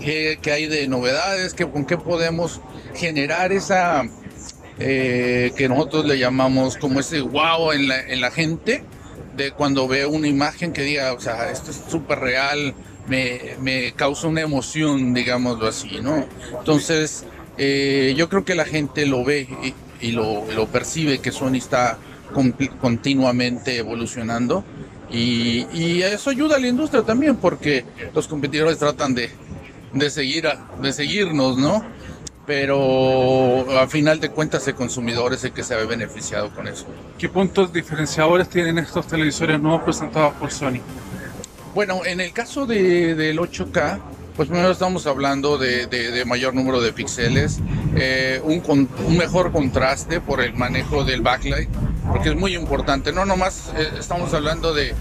qué, 0.00 0.38
hay 0.52 0.66
de 0.66 0.88
novedades, 0.88 1.54
qué, 1.54 1.68
con 1.68 1.84
qué 1.84 1.96
podemos 1.96 2.60
generar 2.94 3.52
esa 3.52 4.04
eh, 4.78 5.52
que 5.56 5.68
nosotros 5.68 6.06
le 6.06 6.18
llamamos 6.18 6.76
como 6.76 7.00
ese 7.00 7.20
wow 7.20 7.72
en 7.72 7.88
la, 7.88 8.00
en 8.00 8.20
la 8.20 8.30
gente 8.30 8.84
de 9.36 9.52
cuando 9.52 9.86
ve 9.86 10.04
una 10.06 10.26
imagen 10.26 10.72
que 10.72 10.82
diga, 10.82 11.12
o 11.12 11.20
sea, 11.20 11.50
esto 11.50 11.70
es 11.70 11.80
súper 11.88 12.18
real, 12.18 12.74
me, 13.08 13.92
causa 13.96 14.26
una 14.26 14.40
emoción, 14.40 15.14
digámoslo 15.14 15.68
así, 15.68 16.00
¿no? 16.02 16.26
Entonces, 16.58 17.24
eh, 17.56 18.14
yo 18.16 18.28
creo 18.28 18.44
que 18.44 18.54
la 18.54 18.64
gente 18.64 19.06
lo 19.06 19.24
ve 19.24 19.48
y, 19.62 19.74
y 20.06 20.12
lo, 20.12 20.44
lo, 20.52 20.66
percibe 20.66 21.20
que 21.20 21.32
Sony 21.32 21.54
está 21.54 21.98
continuamente 22.32 23.76
evolucionando 23.78 24.64
y, 25.10 25.66
y, 25.72 26.02
eso 26.02 26.30
ayuda 26.30 26.56
a 26.56 26.58
la 26.58 26.68
industria 26.68 27.02
también 27.02 27.36
porque 27.36 27.84
los 28.14 28.28
competidores 28.28 28.78
tratan 28.78 29.14
de, 29.14 29.30
de, 29.92 30.10
seguir 30.10 30.46
a, 30.46 30.68
de 30.82 30.92
seguirnos, 30.92 31.56
¿no? 31.56 31.82
Pero 32.46 33.78
a 33.78 33.86
final 33.88 34.20
de 34.20 34.30
cuentas 34.30 34.66
el 34.68 34.74
consumidor 34.74 35.32
es 35.32 35.44
el 35.44 35.52
que 35.52 35.62
se 35.62 35.76
ve 35.76 35.86
beneficiado 35.86 36.50
con 36.54 36.68
eso. 36.68 36.86
¿Qué 37.18 37.28
puntos 37.28 37.72
diferenciadores 37.72 38.48
tienen 38.48 38.78
estos 38.78 39.06
televisores 39.06 39.60
nuevos 39.60 39.82
presentados 39.82 40.34
por 40.34 40.50
Sony? 40.50 40.80
Bueno, 41.74 42.04
en 42.04 42.20
el 42.20 42.32
caso 42.32 42.66
de, 42.66 43.14
del 43.14 43.38
8K, 43.38 44.00
pues 44.38 44.48
primero 44.48 44.70
estamos 44.70 45.06
hablando 45.06 45.58
de, 45.58 45.86
de, 45.86 46.12
de 46.12 46.24
mayor 46.24 46.54
número 46.54 46.80
de 46.80 46.92
píxeles, 46.92 47.58
eh, 47.96 48.40
un, 48.44 48.88
mejor 49.16 49.50
contraste 49.50 50.20
por 50.20 50.40
el 50.40 50.54
manejo 50.54 51.02
del 51.02 51.22
backlight, 51.22 51.68
porque 52.08 52.30
es 52.30 52.36
muy 52.36 52.54
importante. 52.54 53.12
No 53.12 53.24
nomás 53.24 53.72
eh, 53.76 53.90
estamos 53.98 54.32
hablando 54.34 54.72
de, 54.74 54.94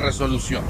resolución, 0.00 0.62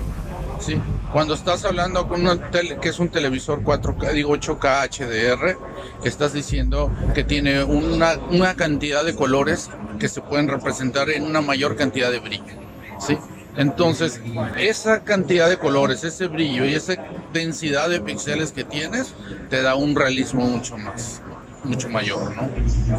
¿sí? 0.59 0.81
Cuando 1.13 1.35
estás 1.35 1.65
hablando 1.67 2.09
con 2.09 2.23
una 2.23 2.51
tele, 2.51 2.79
que 2.81 2.89
es 2.89 2.99
un 2.99 3.11
televisor 3.11 3.63
4K, 3.63 4.13
digo 4.13 4.35
8K 4.35 4.89
HDR, 4.89 5.59
estás 6.05 6.33
diciendo 6.33 6.91
que 7.15 7.23
tiene 7.23 7.63
una, 7.63 8.15
una 8.31 8.55
cantidad 8.55 9.05
de 9.05 9.15
colores 9.15 9.69
que 9.99 10.09
se 10.09 10.23
pueden 10.23 10.49
representar 10.49 11.11
en 11.11 11.25
una 11.25 11.43
mayor 11.43 11.77
cantidad 11.77 12.11
de 12.11 12.21
brillo, 12.21 12.55
¿sí? 12.99 13.19
Entonces, 13.57 14.19
esa 14.59 15.05
cantidad 15.05 15.49
de 15.49 15.59
colores, 15.59 16.05
ese 16.05 16.27
brillo 16.27 16.65
y 16.65 16.75
esa 16.75 16.95
densidad 17.35 17.91
de 17.91 18.01
píxeles 18.01 18.51
que 18.53 18.65
tienes, 18.65 19.13
te 19.51 19.61
da 19.61 19.75
un 19.75 19.95
realismo 19.95 20.47
mucho 20.47 20.79
más, 20.79 21.21
mucho 21.65 21.89
mayor, 21.89 22.35
¿no? 22.37 22.49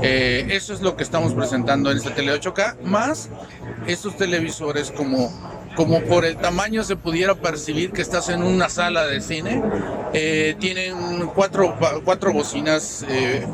Eh, 0.01 0.47
eso 0.51 0.73
es 0.73 0.81
lo 0.81 0.95
que 0.95 1.03
estamos 1.03 1.33
presentando 1.33 1.91
en 1.91 1.97
este 1.97 2.11
tele 2.11 2.33
8K, 2.33 2.81
más 2.83 3.29
estos 3.87 4.15
televisores 4.17 4.91
como 4.91 5.31
como 5.75 6.01
por 6.01 6.25
el 6.25 6.37
tamaño 6.37 6.83
se 6.83 6.95
pudiera 6.95 7.35
percibir 7.35 7.91
que 7.91 8.01
estás 8.01 8.29
en 8.29 8.43
una 8.43 8.69
sala 8.69 9.05
de 9.07 9.21
cine, 9.21 9.61
eh, 10.13 10.55
tienen 10.59 11.27
cuatro, 11.33 11.75
cuatro 12.03 12.31
bocinas 12.31 13.05
eh, 13.09 13.45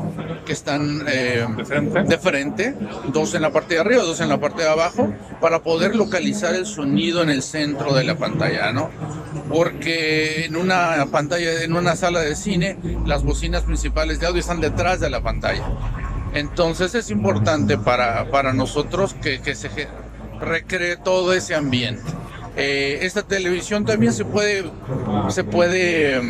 que 0.44 0.52
están 0.52 1.04
eh, 1.08 1.46
¿De, 1.56 1.64
frente? 1.64 2.02
de 2.02 2.18
frente, 2.18 2.74
dos 3.12 3.34
en 3.34 3.42
la 3.42 3.50
parte 3.50 3.74
de 3.74 3.80
arriba, 3.80 4.02
dos 4.02 4.20
en 4.20 4.28
la 4.28 4.38
parte 4.38 4.62
de 4.62 4.68
abajo, 4.68 5.12
para 5.40 5.62
poder 5.62 5.94
localizar 5.96 6.54
el 6.54 6.66
sonido 6.66 7.22
en 7.22 7.30
el 7.30 7.42
centro 7.42 7.94
de 7.94 8.04
la 8.04 8.16
pantalla, 8.16 8.72
¿no? 8.72 8.90
Porque 9.48 10.44
en 10.44 10.56
una 10.56 11.06
pantalla, 11.10 11.62
en 11.62 11.72
una 11.72 11.96
sala 11.96 12.20
de 12.20 12.36
cine, 12.36 12.76
las 13.06 13.22
bocinas 13.22 13.62
principales 13.62 14.20
de 14.20 14.26
audio 14.26 14.40
están 14.40 14.60
detrás 14.60 15.00
de 15.00 15.10
la 15.10 15.20
pantalla. 15.22 15.64
Entonces 16.34 16.94
es 16.94 17.10
importante 17.10 17.76
para, 17.76 18.30
para 18.30 18.52
nosotros 18.52 19.14
que, 19.14 19.40
que 19.40 19.54
se 19.54 19.68
recree 20.40 20.96
todo 20.96 21.32
ese 21.32 21.54
ambiente. 21.54 22.02
Eh, 22.56 22.98
esta 23.02 23.22
televisión 23.22 23.84
también 23.84 24.12
se 24.12 24.24
puede, 24.24 24.70
se 25.28 25.44
puede 25.44 26.20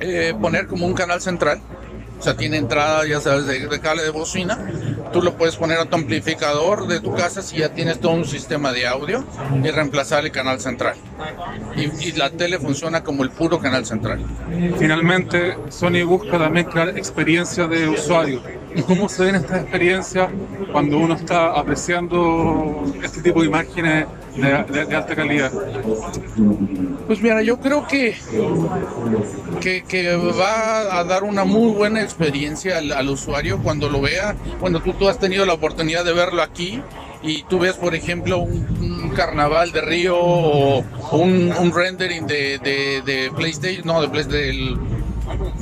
eh, 0.00 0.34
poner 0.40 0.66
como 0.66 0.86
un 0.86 0.94
canal 0.94 1.20
central. 1.20 1.60
O 2.22 2.24
sea, 2.24 2.36
tiene 2.36 2.56
entrada, 2.56 3.04
ya 3.04 3.20
sabes, 3.20 3.46
de, 3.46 3.66
de, 3.66 3.80
cable 3.80 4.04
de 4.04 4.10
bocina. 4.10 4.56
Tú 5.12 5.22
lo 5.22 5.36
puedes 5.36 5.56
poner 5.56 5.78
a 5.78 5.86
tu 5.86 5.96
amplificador 5.96 6.86
de 6.86 7.00
tu 7.00 7.12
casa 7.16 7.42
si 7.42 7.56
ya 7.56 7.70
tienes 7.70 7.98
todo 7.98 8.12
un 8.12 8.24
sistema 8.24 8.72
de 8.72 8.86
audio 8.86 9.24
y 9.60 9.68
reemplazar 9.68 10.24
el 10.24 10.30
canal 10.30 10.60
central. 10.60 10.94
Y, 11.74 12.06
y 12.06 12.12
la 12.12 12.30
tele 12.30 12.60
funciona 12.60 13.02
como 13.02 13.24
el 13.24 13.30
puro 13.30 13.58
canal 13.58 13.84
central. 13.84 14.20
Finalmente, 14.78 15.56
Sony 15.68 16.04
busca 16.06 16.38
también 16.38 16.66
crear 16.66 16.90
experiencia 16.90 17.66
de 17.66 17.88
usuario. 17.88 18.40
¿Y 18.72 18.82
cómo 18.82 19.08
se 19.08 19.24
ven 19.24 19.34
estas 19.34 19.62
experiencias 19.62 20.30
cuando 20.70 20.98
uno 20.98 21.14
está 21.14 21.58
apreciando 21.58 22.84
este 23.02 23.20
tipo 23.20 23.40
de 23.40 23.48
imágenes 23.48 24.06
de, 24.36 24.64
de, 24.72 24.84
de, 24.86 24.96
alta 24.96 25.16
calidad? 25.16 25.50
Pues 27.12 27.20
mira, 27.20 27.42
yo 27.42 27.60
creo 27.60 27.86
que, 27.86 28.16
que, 29.60 30.16
va 30.16 30.98
a 30.98 31.04
dar 31.04 31.24
una 31.24 31.44
muy 31.44 31.70
buena 31.72 32.00
experiencia 32.00 32.78
al, 32.78 33.06
usuario 33.10 33.58
cuando 33.62 33.90
lo 33.90 34.00
vea. 34.00 34.34
Bueno, 34.60 34.80
tú, 34.80 34.94
tú 34.94 35.10
has 35.10 35.18
tenido 35.18 35.44
la 35.44 35.52
oportunidad 35.52 36.06
de 36.06 36.14
verlo 36.14 36.40
aquí 36.40 36.80
y 37.22 37.42
tú 37.42 37.58
ves, 37.58 37.74
por 37.74 37.94
ejemplo, 37.94 38.38
un, 38.38 39.12
carnaval 39.14 39.72
de 39.72 39.82
Río 39.82 40.16
o 40.18 40.82
un, 41.10 41.52
un 41.52 41.74
rendering 41.74 42.26
de, 42.26 42.58
de, 42.60 43.02
de, 43.02 43.30
PlayStation, 43.36 43.86
no, 43.86 44.00
de 44.00 44.08
PlayStation, 44.08 44.40
del, 44.40 44.78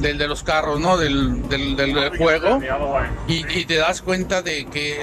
del, 0.01 0.19
de 0.19 0.29
los 0.29 0.45
carros, 0.45 0.79
¿no? 0.79 0.99
Del, 0.99 1.49
del, 1.49 1.75
del 1.75 2.17
juego, 2.17 2.61
y, 3.27 3.45
y, 3.59 3.65
te 3.65 3.75
das 3.75 4.03
cuenta 4.03 4.41
de 4.43 4.67
que 4.67 5.01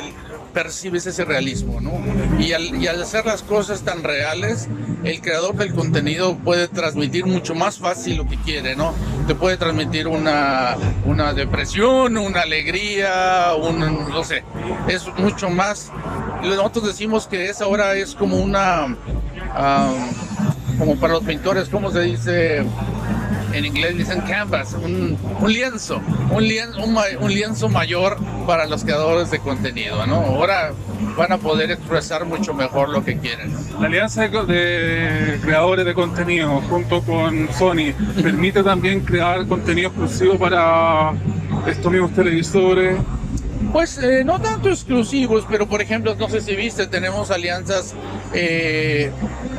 percibes 0.58 1.06
ese 1.06 1.24
realismo, 1.24 1.80
¿no? 1.82 1.92
Y 2.40 2.54
al, 2.54 3.00
hacer 3.00 3.28
las 3.28 3.44
cosas 3.44 3.84
tan 3.84 4.02
reales, 4.02 4.68
el 5.04 5.22
creador 5.22 5.56
del 5.56 5.72
contenido 5.72 6.36
puede 6.36 6.68
transmitir 6.68 7.28
mucho 7.28 7.54
más 7.54 7.78
fácil 7.78 8.18
lo 8.18 8.28
que 8.28 8.38
quiere, 8.38 8.76
¿no? 8.76 8.92
Te 9.28 9.36
puede 9.36 9.58
transmitir 9.58 10.08
una, 10.08 10.76
una 11.06 11.36
depresión, 11.36 12.18
una 12.18 12.42
alegría, 12.42 13.52
un, 13.54 14.10
no 14.10 14.24
sé, 14.24 14.44
es 14.88 15.06
mucho 15.20 15.52
más. 15.52 15.92
Nosotros 16.42 16.88
decimos 16.88 17.28
que 17.28 17.52
esa 17.52 17.68
hora 17.68 17.94
es 17.94 18.16
como 18.16 18.38
una, 18.38 18.86
um, 18.88 20.80
como 20.80 20.96
para 20.96 21.14
los 21.14 21.24
pintores, 21.24 21.70
¿cómo 21.70 21.92
se 21.92 22.02
dice? 22.02 22.66
En 23.54 23.66
inglés 23.66 23.98
dicen 23.98 24.22
canvas, 24.22 24.74
un, 24.74 25.18
lienzo, 25.48 26.02
un 26.32 26.44
lienzo, 26.48 26.80
un, 27.20 27.34
lienzo 27.34 27.70
mayor 27.70 28.18
para 28.46 28.66
los 28.66 28.84
creadores 28.84 29.32
de 29.32 29.40
contenido, 29.40 30.06
¿no? 30.06 30.16
Ahora 30.16 30.74
van 31.16 31.32
a 31.32 31.38
poder 31.38 31.72
expresar 31.72 32.26
mucho 32.26 32.54
mejor 32.54 32.90
lo 32.90 33.04
que 33.04 33.18
quieren. 33.18 33.54
La 33.80 33.88
alianza 33.88 34.28
de 34.28 35.40
creadores 35.42 35.86
de 35.86 35.94
contenido 35.94 36.62
junto 36.70 37.02
con 37.02 37.52
Sony 37.54 37.94
permite 38.22 38.64
también 38.64 39.02
crear 39.02 39.46
contenido 39.48 39.90
exclusivo 39.90 40.38
para 40.38 41.14
estos 41.68 41.92
mismos 41.92 42.14
televisores 42.14 42.98
pues 43.72 43.98
eh, 43.98 44.24
no 44.24 44.40
tanto 44.40 44.70
exclusivos, 44.70 45.46
pero 45.50 45.68
por 45.68 45.82
ejemplo, 45.82 46.16
no 46.16 46.30
sé 46.30 46.42
si 46.42 46.56
viste, 46.56 46.88
tenemos 46.88 47.32
alianzas 47.32 47.94
eh, 48.34 49.12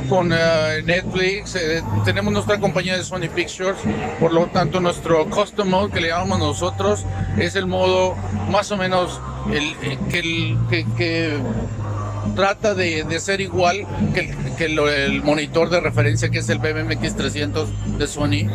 con 0.09 0.33
eh, 0.33 0.81
Netflix, 0.83 1.55
tenemos 2.03 2.33
nuestra 2.33 2.59
compañía 2.59 2.97
de 2.97 3.03
Sony 3.03 3.29
Pictures, 3.33 3.77
por 4.19 4.33
lo 4.33 4.47
tanto 4.47 4.79
nuestro 4.79 5.29
custom 5.29 5.69
mode 5.69 5.93
que 5.93 6.01
le 6.01 6.07
llamamos 6.09 6.39
nosotros 6.39 7.05
es 7.37 7.55
el 7.55 7.67
modo 7.67 8.15
más 8.49 8.71
o 8.71 8.77
menos 8.77 9.21
el, 9.51 9.75
que, 10.09 10.85
que, 10.97 11.37
trata 12.35 12.73
de, 12.73 13.19
ser 13.19 13.41
igual 13.41 13.85
que, 14.13 14.65
el, 14.65 15.23
monitor 15.23 15.69
de 15.69 15.79
referencia 15.79 16.29
que 16.29 16.39
es 16.39 16.49
el 16.49 16.59
BMX 16.59 17.15
300 17.15 17.97
de 17.97 18.07
Sony. 18.07 18.49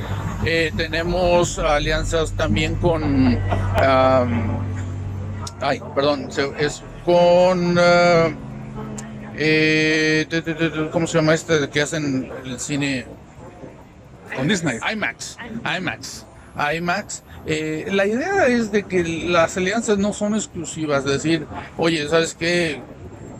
tenemos 0.77 1.59
alianzas 1.59 2.33
también 2.33 2.75
con 2.77 3.39
ay, 5.61 5.81
perdón, 5.95 6.29
es 6.59 6.83
con... 7.05 7.79
Eh, 9.37 10.27
eh, 10.31 10.89
¿Cómo 10.93 11.07
se 11.07 11.19
llama 11.19 11.35
este 11.35 11.69
que 11.69 11.81
hacen 11.81 12.31
el 12.45 12.61
cine? 12.61 13.07
Con 14.37 14.49
Disney. 14.49 14.79
IMAX. 14.93 15.37
IMAX. 15.79 16.27
IMAX. 16.77 17.23
Eh, 17.47 17.89
la 17.93 18.07
idea 18.07 18.47
es 18.47 18.73
de 18.73 18.85
que 18.85 19.05
las 19.05 19.57
alianzas 19.57 19.99
no 19.99 20.13
son 20.13 20.35
exclusivas, 20.35 21.05
decir, 21.05 21.47
oye, 21.77 22.09
¿sabes 22.09 22.35
qué? 22.35 22.81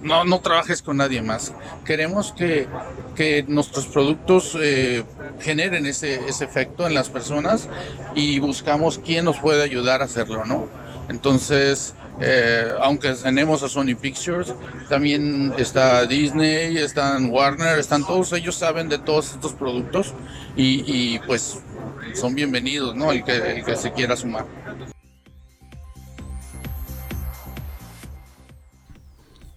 No, 0.03 0.25
no 0.25 0.41
trabajes 0.41 0.83
con 0.83 0.99
nadie 0.99 1.23
más. 1.23 1.53
Queremos 1.87 2.33
que, 2.33 2.69
que 3.17 3.45
nuestros 3.49 3.87
productos 3.87 4.57
generen 5.41 5.87
ese, 5.87 6.27
ese 6.29 6.45
efecto 6.45 6.87
en 6.87 6.93
las 6.93 7.09
personas 7.09 7.69
y 8.15 8.39
buscamos 8.39 9.01
quién 9.03 9.25
nos 9.25 9.39
puede 9.39 9.63
ayudar 9.63 10.03
a 10.03 10.05
hacerlo, 10.05 10.45
¿no? 10.45 10.69
Entonces, 11.09 11.95
eh, 12.21 12.69
aunque 12.81 13.13
tenemos 13.15 13.63
a 13.63 13.69
Sony 13.69 13.97
Pictures, 14.01 14.55
también 14.89 15.53
está 15.59 16.07
Disney, 16.07 16.77
están 16.79 17.31
Warner, 17.31 17.79
están 17.79 18.07
todos 18.07 18.33
ellos 18.33 18.55
saben 18.55 18.89
de 18.89 18.99
todos 18.99 19.33
estos 19.33 19.53
productos 19.53 20.15
y, 20.57 21.19
pues 21.21 21.61
son 22.15 22.35
bienvenidos, 22.35 22.95
¿no? 22.95 23.11
El 23.11 23.25
que, 23.25 23.37
el 23.37 23.65
que 23.65 23.75
se 23.77 23.93
quiera 23.93 24.17
sumar. 24.17 24.47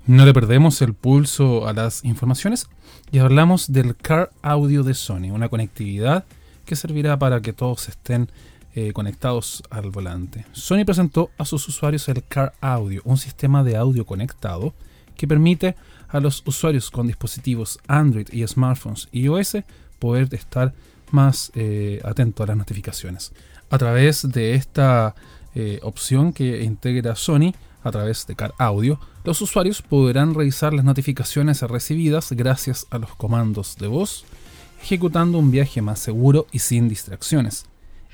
No 0.08 0.26
le 0.26 0.34
perdemos 0.34 0.82
el 0.82 0.94
pulso 0.94 1.68
a 1.68 1.74
las 1.74 2.04
informaciones 2.04 2.68
y 3.12 3.20
hablamos 3.20 3.72
del 3.72 3.96
Car 3.96 4.32
Audio 4.42 4.84
de 4.84 4.94
Sony, 4.94 5.32
una 5.32 5.50
conectividad 5.50 6.26
que 6.66 6.76
servirá 6.76 7.20
para 7.20 7.42
que 7.42 7.54
todos 7.54 7.90
estén 7.90 8.30
eh, 8.80 8.94
conectados 8.94 9.64
al 9.72 9.90
volante. 9.90 10.46
Sony 10.52 10.86
presentó 10.86 11.32
a 11.40 11.46
sus 11.46 11.68
usuarios 11.68 12.08
el 12.10 12.24
Car 12.24 12.54
Audio, 12.62 13.02
un 13.06 13.18
sistema 13.18 13.64
de 13.64 13.76
audio 13.76 14.06
conectado 14.06 14.76
que 15.16 15.28
permite 15.28 15.76
a 16.08 16.20
los 16.20 16.44
usuarios 16.46 16.92
con 16.92 17.08
dispositivos 17.08 17.80
Android 17.88 18.28
y 18.32 18.46
smartphones 18.46 19.10
iOS 19.12 19.58
poder 19.98 20.32
estar 20.32 20.76
más 21.10 21.52
eh, 21.56 22.00
atentos 22.06 22.44
a 22.44 22.50
las 22.50 22.58
notificaciones. 22.58 23.34
A 23.72 23.80
través 23.80 24.32
de 24.32 24.54
esta 24.54 25.16
eh, 25.56 25.80
opción 25.82 26.32
que 26.32 26.62
integra 26.62 27.16
Sony, 27.16 27.56
a 27.84 27.90
través 27.90 28.28
de 28.28 28.36
Car 28.36 28.54
Audio, 28.60 29.00
los 29.24 29.42
usuarios 29.42 29.82
podrán 29.82 30.36
revisar 30.36 30.74
las 30.74 30.86
notificaciones 30.86 31.64
recibidas 31.64 32.32
gracias 32.32 32.86
a 32.92 33.00
los 33.00 33.16
comandos 33.16 33.76
de 33.78 33.88
voz, 33.88 34.24
ejecutando 34.84 35.40
un 35.40 35.50
viaje 35.50 35.82
más 35.82 35.98
seguro 35.98 36.46
y 36.52 36.60
sin 36.60 36.88
distracciones 36.88 37.66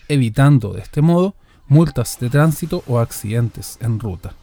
evitando 0.07 0.73
de 0.73 0.81
este 0.81 1.01
modo 1.01 1.35
multas 1.67 2.19
de 2.19 2.29
tránsito 2.29 2.83
o 2.87 2.99
accidentes 2.99 3.77
en 3.81 3.99
ruta. 3.99 4.33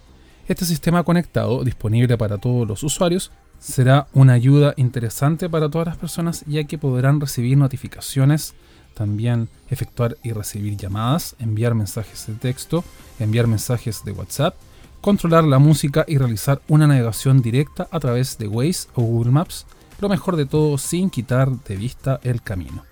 Este 0.48 0.64
sistema 0.64 1.04
conectado, 1.04 1.62
disponible 1.62 2.18
para 2.18 2.38
todos 2.38 2.66
los 2.66 2.82
usuarios, 2.82 3.30
será 3.60 4.08
una 4.14 4.32
ayuda 4.32 4.74
interesante 4.76 5.48
para 5.48 5.68
todas 5.68 5.86
las 5.86 5.96
personas 5.96 6.44
ya 6.46 6.64
que 6.64 6.78
podrán 6.78 7.20
recibir 7.20 7.56
notificaciones, 7.56 8.54
también 8.94 9.48
efectuar 9.68 10.16
y 10.22 10.32
recibir 10.32 10.76
llamadas, 10.76 11.36
enviar 11.38 11.74
mensajes 11.74 12.26
de 12.26 12.34
texto, 12.34 12.82
enviar 13.18 13.46
mensajes 13.46 14.02
de 14.04 14.12
WhatsApp, 14.12 14.56
controlar 15.00 15.44
la 15.44 15.58
música 15.58 16.04
y 16.08 16.18
realizar 16.18 16.60
una 16.68 16.86
navegación 16.86 17.42
directa 17.42 17.86
a 17.90 18.00
través 18.00 18.36
de 18.38 18.48
Waze 18.48 18.88
o 18.94 19.02
Google 19.02 19.32
Maps, 19.32 19.66
lo 20.00 20.08
mejor 20.08 20.36
de 20.36 20.46
todo 20.46 20.78
sin 20.78 21.10
quitar 21.10 21.50
de 21.50 21.76
vista 21.76 22.18
el 22.22 22.42
camino. 22.42 22.89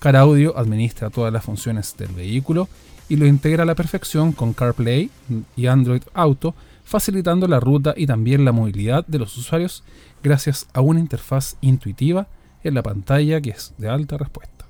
Car 0.00 0.16
Audio 0.16 0.56
administra 0.56 1.10
todas 1.10 1.30
las 1.30 1.44
funciones 1.44 1.94
del 1.96 2.08
vehículo 2.08 2.68
y 3.10 3.16
lo 3.16 3.26
integra 3.26 3.64
a 3.64 3.66
la 3.66 3.74
perfección 3.74 4.32
con 4.32 4.54
CarPlay 4.54 5.10
y 5.56 5.66
Android 5.66 6.02
Auto, 6.14 6.54
facilitando 6.84 7.46
la 7.46 7.60
ruta 7.60 7.92
y 7.94 8.06
también 8.06 8.46
la 8.46 8.52
movilidad 8.52 9.06
de 9.06 9.18
los 9.18 9.36
usuarios 9.36 9.84
gracias 10.22 10.66
a 10.72 10.80
una 10.80 11.00
interfaz 11.00 11.56
intuitiva 11.60 12.28
en 12.64 12.74
la 12.74 12.82
pantalla 12.82 13.42
que 13.42 13.50
es 13.50 13.74
de 13.76 13.90
alta 13.90 14.16
respuesta. 14.16 14.64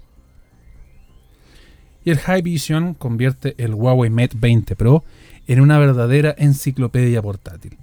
Y 2.05 2.11
el 2.11 2.19
High 2.19 2.43
Vision 2.43 2.95
convierte 2.95 3.55
el 3.59 3.75
Huawei 3.75 4.11
Mate 4.11 4.37
20 4.37 4.75
Pro 4.75 5.05
en 5.47 5.61
una 5.61 5.79
verdadera 5.79 6.35
enciclopedia 6.39 7.23
portátil. 7.23 7.77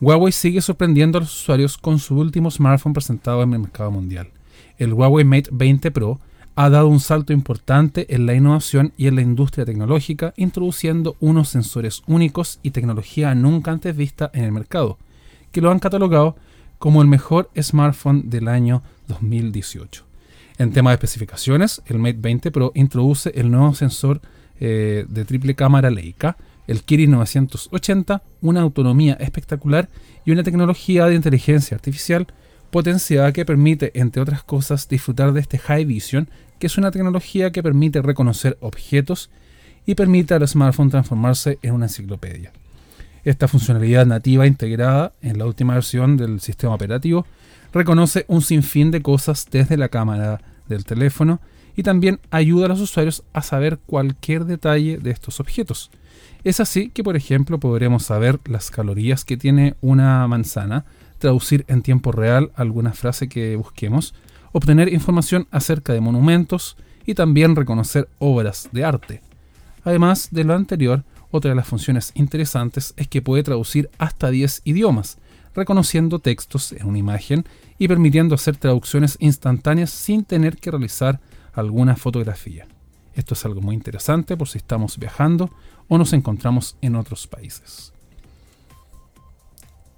Huawei 0.00 0.32
sigue 0.32 0.62
sorprendiendo 0.62 1.18
a 1.18 1.20
los 1.20 1.42
usuarios 1.42 1.76
con 1.76 1.98
su 1.98 2.16
último 2.16 2.50
smartphone 2.50 2.94
presentado 2.94 3.42
en 3.42 3.52
el 3.52 3.58
mercado 3.58 3.90
mundial. 3.90 4.28
El 4.78 4.94
Huawei 4.94 5.24
Mate 5.24 5.50
20 5.52 5.90
Pro 5.90 6.18
ha 6.56 6.68
dado 6.68 6.88
un 6.88 7.00
salto 7.00 7.32
importante 7.32 8.14
en 8.14 8.26
la 8.26 8.34
innovación 8.34 8.92
y 8.96 9.06
en 9.06 9.16
la 9.16 9.22
industria 9.22 9.64
tecnológica, 9.64 10.34
introduciendo 10.36 11.16
unos 11.20 11.48
sensores 11.48 12.02
únicos 12.06 12.58
y 12.62 12.70
tecnología 12.70 13.34
nunca 13.34 13.70
antes 13.70 13.96
vista 13.96 14.30
en 14.34 14.44
el 14.44 14.52
mercado, 14.52 14.98
que 15.52 15.60
lo 15.60 15.70
han 15.70 15.78
catalogado 15.78 16.36
como 16.78 17.02
el 17.02 17.08
mejor 17.08 17.50
smartphone 17.60 18.30
del 18.30 18.48
año 18.48 18.82
2018. 19.08 20.04
En 20.58 20.72
tema 20.72 20.90
de 20.90 20.94
especificaciones, 20.94 21.82
el 21.86 21.98
Mate 21.98 22.18
20 22.20 22.50
Pro 22.50 22.72
introduce 22.74 23.32
el 23.34 23.50
nuevo 23.50 23.74
sensor 23.74 24.20
eh, 24.60 25.06
de 25.08 25.24
triple 25.24 25.54
cámara 25.54 25.90
Leica, 25.90 26.36
el 26.66 26.82
Kirin 26.82 27.12
980, 27.12 28.22
una 28.42 28.60
autonomía 28.60 29.14
espectacular 29.14 29.88
y 30.24 30.32
una 30.32 30.42
tecnología 30.42 31.06
de 31.06 31.14
inteligencia 31.14 31.74
artificial 31.74 32.26
potenciada 32.70 33.32
que 33.32 33.44
permite, 33.44 33.90
entre 33.94 34.22
otras 34.22 34.42
cosas, 34.42 34.88
disfrutar 34.88 35.32
de 35.32 35.40
este 35.40 35.58
High 35.58 35.84
Vision, 35.84 36.28
que 36.58 36.66
es 36.66 36.78
una 36.78 36.90
tecnología 36.90 37.52
que 37.52 37.62
permite 37.62 38.02
reconocer 38.02 38.56
objetos 38.60 39.30
y 39.86 39.94
permite 39.94 40.34
al 40.34 40.46
smartphone 40.46 40.90
transformarse 40.90 41.58
en 41.62 41.74
una 41.74 41.86
enciclopedia. 41.86 42.52
Esta 43.24 43.48
funcionalidad 43.48 44.06
nativa 44.06 44.46
integrada 44.46 45.12
en 45.20 45.38
la 45.38 45.46
última 45.46 45.74
versión 45.74 46.16
del 46.16 46.40
sistema 46.40 46.74
operativo 46.74 47.26
reconoce 47.72 48.24
un 48.28 48.42
sinfín 48.42 48.90
de 48.90 49.02
cosas 49.02 49.46
desde 49.50 49.76
la 49.76 49.88
cámara 49.88 50.40
del 50.68 50.84
teléfono 50.84 51.40
y 51.76 51.82
también 51.82 52.20
ayuda 52.30 52.66
a 52.66 52.68
los 52.68 52.80
usuarios 52.80 53.22
a 53.32 53.42
saber 53.42 53.78
cualquier 53.86 54.44
detalle 54.44 54.98
de 54.98 55.10
estos 55.10 55.40
objetos. 55.40 55.90
Es 56.44 56.60
así 56.60 56.88
que, 56.88 57.04
por 57.04 57.16
ejemplo, 57.16 57.58
podremos 57.58 58.04
saber 58.04 58.38
las 58.46 58.70
calorías 58.70 59.24
que 59.24 59.36
tiene 59.36 59.74
una 59.80 60.26
manzana, 60.26 60.84
traducir 61.20 61.64
en 61.68 61.82
tiempo 61.82 62.10
real 62.10 62.50
alguna 62.56 62.92
frase 62.92 63.28
que 63.28 63.54
busquemos, 63.54 64.14
obtener 64.52 64.92
información 64.92 65.46
acerca 65.52 65.92
de 65.92 66.00
monumentos 66.00 66.76
y 67.06 67.14
también 67.14 67.54
reconocer 67.54 68.08
obras 68.18 68.68
de 68.72 68.84
arte. 68.84 69.22
Además 69.84 70.28
de 70.32 70.44
lo 70.44 70.54
anterior, 70.54 71.04
otra 71.30 71.50
de 71.50 71.54
las 71.54 71.68
funciones 71.68 72.10
interesantes 72.14 72.92
es 72.96 73.06
que 73.06 73.22
puede 73.22 73.42
traducir 73.42 73.88
hasta 73.98 74.30
10 74.30 74.62
idiomas, 74.64 75.18
reconociendo 75.54 76.18
textos 76.18 76.72
en 76.72 76.86
una 76.86 76.98
imagen 76.98 77.44
y 77.78 77.88
permitiendo 77.88 78.34
hacer 78.34 78.56
traducciones 78.56 79.16
instantáneas 79.20 79.90
sin 79.90 80.24
tener 80.24 80.56
que 80.56 80.70
realizar 80.70 81.20
alguna 81.52 81.96
fotografía. 81.96 82.66
Esto 83.14 83.34
es 83.34 83.44
algo 83.44 83.60
muy 83.60 83.74
interesante 83.74 84.36
por 84.36 84.48
si 84.48 84.58
estamos 84.58 84.98
viajando 84.98 85.50
o 85.88 85.98
nos 85.98 86.12
encontramos 86.12 86.76
en 86.80 86.96
otros 86.96 87.26
países. 87.26 87.92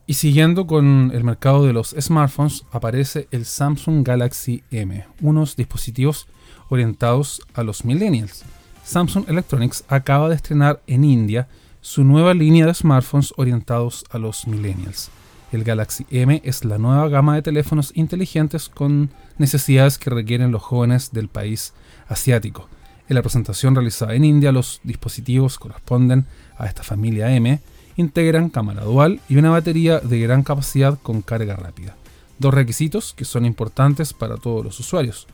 Y 0.07 0.15
siguiendo 0.15 0.67
con 0.67 1.13
el 1.15 1.23
mercado 1.23 1.65
de 1.65 1.73
los 1.73 1.95
smartphones, 1.99 2.65
aparece 2.73 3.29
el 3.31 3.45
Samsung 3.45 4.05
Galaxy 4.05 4.65
M, 4.73 5.05
unos 5.21 5.55
dispositivos 5.55 6.27
orientados 6.69 7.41
a 7.55 7.63
los 7.63 7.85
millennials. 7.85 8.45
Samsung 8.85 9.29
Electronics 9.29 9.85
acaba 9.87 10.29
de 10.29 10.35
estrenar 10.35 10.83
en 10.89 11.05
India 11.05 11.47
su 11.81 12.03
nueva 12.03 12.35
línea 12.35 12.67
de 12.67 12.75
smartphones 12.75 13.33
orientados 13.37 14.05
a 14.11 14.19
los 14.19 14.47
millennials. 14.49 15.11
El 15.53 15.63
Galaxy 15.63 16.05
M 16.11 16.41
es 16.45 16.65
la 16.65 16.79
nueva 16.79 17.09
gama 17.09 17.37
de 17.37 17.43
teléfonos 17.43 17.93
inteligentes 17.95 18.69
con 18.69 19.11
necesidades 19.39 19.99
que 19.99 20.11
requieren 20.11 20.51
los 20.51 20.63
jóvenes 20.63 21.13
del 21.13 21.29
país 21.29 21.75
asiático. 22.09 22.69
En 23.09 23.17
la 23.17 23.23
presentación 23.23 23.75
realizada 23.75 24.15
en 24.15 24.25
India, 24.25 24.51
los 24.51 24.81
dispositivos 24.83 25.59
corresponden 25.59 26.27
a 26.57 26.67
esta 26.67 26.83
familia 26.83 27.35
M 27.37 27.61
integran 27.97 28.51
cámara 28.51 28.85
dual 28.85 29.21
y 29.29 29.37
una 29.37 29.51
batería 29.51 30.01
de 30.01 30.21
gran 30.21 30.43
capacidad 30.43 30.99
con 31.03 31.23
carga 31.23 31.57
rápida. 31.57 31.97
Dos 32.39 32.55
requisitos 32.55 33.15
que 33.15 33.25
son 33.25 33.45
importantes 33.45 34.13
para 34.13 34.37
todos 34.37 34.65
los 34.65 34.81
usuarios. 34.81 35.27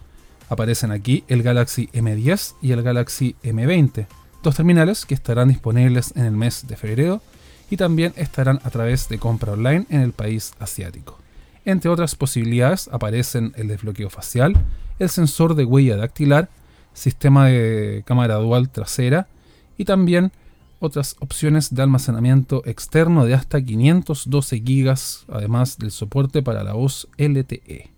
Aparecen 0.49 0.91
aquí 0.91 1.25
el 1.29 1.43
Galaxy 1.43 1.89
M10 1.93 2.55
y 2.63 2.73
el 2.73 2.83
Galaxy 2.83 3.37
M20, 3.43 4.07
dos 4.43 4.57
terminales 4.57 5.05
que 5.07 5.15
estarán 5.15 5.49
disponibles 5.49 6.13
en 6.17 6.25
el 6.25 6.33
mes 6.33 6.67
de 6.67 6.77
febrero 6.77 7.23
y 7.71 7.77
también 7.77 8.13
estarán 8.17 8.61
a 8.65 8.71
través 8.71 9.09
de 9.09 9.19
compra 9.19 9.53
online 9.53 9.87
en 9.91 10.01
el 10.01 10.13
país 10.13 10.53
asiático. 10.59 11.19
Entre 11.65 11.91
otras 11.91 12.15
posibilidades 12.15 12.89
aparecen 12.93 13.53
el 13.57 13.69
desbloqueo 13.69 14.09
facial, 14.09 14.57
el 14.99 15.11
sensor 15.11 15.55
de 15.55 15.65
huella 15.65 15.97
dactilar, 15.97 16.49
sistema 16.95 17.47
de 17.47 18.03
cámara 18.07 18.37
dual 18.37 18.71
trasera 18.71 19.29
y 19.77 19.85
también 19.85 20.33
otras 20.81 21.17
opciones 21.21 21.75
de 21.75 21.83
almacenamiento 21.83 22.63
externo 22.67 23.25
de 23.25 23.35
hasta 23.35 23.61
512 23.61 24.59
GB, 24.61 24.95
además 25.29 25.79
del 25.79 25.91
soporte 25.91 26.43
para 26.43 26.63
la 26.63 26.75
voz 26.75 27.09
LTE. 27.17 27.91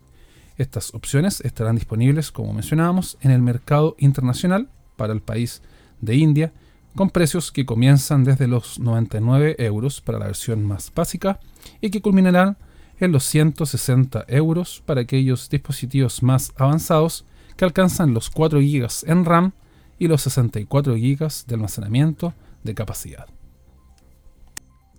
Estas 0.56 0.94
opciones 0.94 1.40
estarán 1.40 1.76
disponibles, 1.76 2.30
como 2.30 2.52
mencionábamos, 2.52 3.18
en 3.22 3.30
el 3.30 3.40
mercado 3.40 3.96
internacional 3.98 4.68
para 4.96 5.12
el 5.12 5.20
país 5.20 5.62
de 6.00 6.16
India, 6.16 6.52
con 6.94 7.10
precios 7.10 7.52
que 7.52 7.64
comienzan 7.64 8.24
desde 8.24 8.46
los 8.46 8.78
99 8.78 9.56
euros 9.58 10.00
para 10.00 10.18
la 10.18 10.26
versión 10.26 10.64
más 10.64 10.92
básica 10.94 11.40
y 11.80 11.90
que 11.90 12.02
culminarán 12.02 12.56
en 12.98 13.12
los 13.12 13.24
160 13.24 14.24
euros 14.28 14.82
para 14.84 15.00
aquellos 15.00 15.48
dispositivos 15.48 16.22
más 16.22 16.52
avanzados 16.56 17.24
que 17.56 17.64
alcanzan 17.64 18.12
los 18.12 18.28
4 18.30 18.58
GB 18.60 18.88
en 19.06 19.24
RAM 19.24 19.52
y 19.98 20.08
los 20.08 20.22
64 20.22 20.94
GB 20.94 21.28
de 21.46 21.54
almacenamiento 21.54 22.34
de 22.62 22.74
capacidad. 22.74 23.26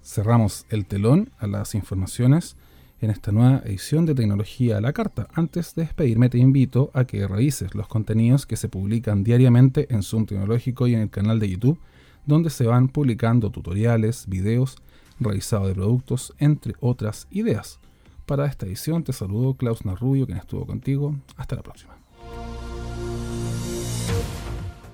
Cerramos 0.04 0.66
el 0.70 0.86
telón 0.86 1.32
a 1.38 1.48
las 1.48 1.76
informaciones 1.76 2.58
en 3.02 3.10
esta 3.10 3.32
nueva 3.32 3.62
edición 3.66 4.06
de 4.06 4.16
Tecnología 4.16 4.78
a 4.78 4.82
la 4.82 4.94
Carta. 4.94 5.28
Antes 5.34 5.76
de 5.76 5.84
despedirme 5.84 6.30
te 6.30 6.38
invito 6.38 6.92
a 6.94 7.06
que 7.06 7.28
revises 7.28 7.74
los 7.76 7.88
contenidos 7.88 8.46
que 8.46 8.56
se 8.56 8.70
publican 8.70 9.24
diariamente 9.24 9.88
en 9.94 10.04
Zoom 10.04 10.26
Tecnológico 10.26 10.88
y 10.88 10.94
en 10.94 11.02
el 11.02 11.10
canal 11.10 11.40
de 11.40 11.50
YouTube, 11.50 11.80
donde 12.26 12.50
se 12.50 12.66
van 12.66 12.88
publicando 12.88 13.50
tutoriales, 13.50 14.28
videos, 14.28 14.78
revisado 15.20 15.68
de 15.68 15.76
productos, 15.76 16.34
entre 16.38 16.76
otras 16.80 17.28
ideas. 17.32 17.80
Para 18.26 18.46
esta 18.46 18.66
edición 18.66 19.04
te 19.04 19.14
saludo 19.14 19.56
Klaus 19.56 19.86
Narrubio, 19.86 20.26
quien 20.26 20.38
estuvo 20.38 20.66
contigo. 20.66 21.16
Hasta 21.38 21.56
la 21.56 21.64
próxima. 21.64 22.01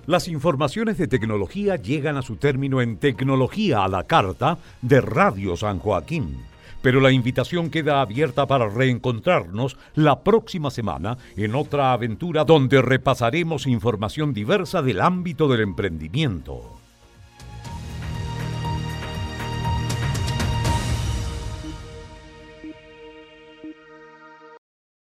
Las 0.08 0.30
informaciones 0.30 0.98
de 0.98 1.10
tecnología 1.10 1.76
llegan 1.76 2.16
a 2.16 2.22
su 2.22 2.38
término 2.38 2.82
en 2.82 2.96
Tecnología 2.96 3.84
a 3.84 3.90
la 3.90 4.06
Carta 4.06 4.58
de 4.82 5.02
Radio 5.02 5.58
San 5.58 5.80
Joaquín. 5.80 6.46
Pero 6.82 7.02
la 7.02 7.12
invitación 7.12 7.70
queda 7.70 8.00
abierta 8.00 8.46
para 8.46 8.70
reencontrarnos 8.70 9.76
la 9.96 10.22
próxima 10.22 10.72
semana 10.72 11.18
en 11.36 11.56
otra 11.56 11.92
aventura 11.92 12.46
donde 12.46 12.82
repasaremos 12.82 13.68
información 13.68 14.34
diversa 14.34 14.82
del 14.82 15.02
ámbito 15.02 15.50
del 15.50 15.60
emprendimiento. 15.60 16.77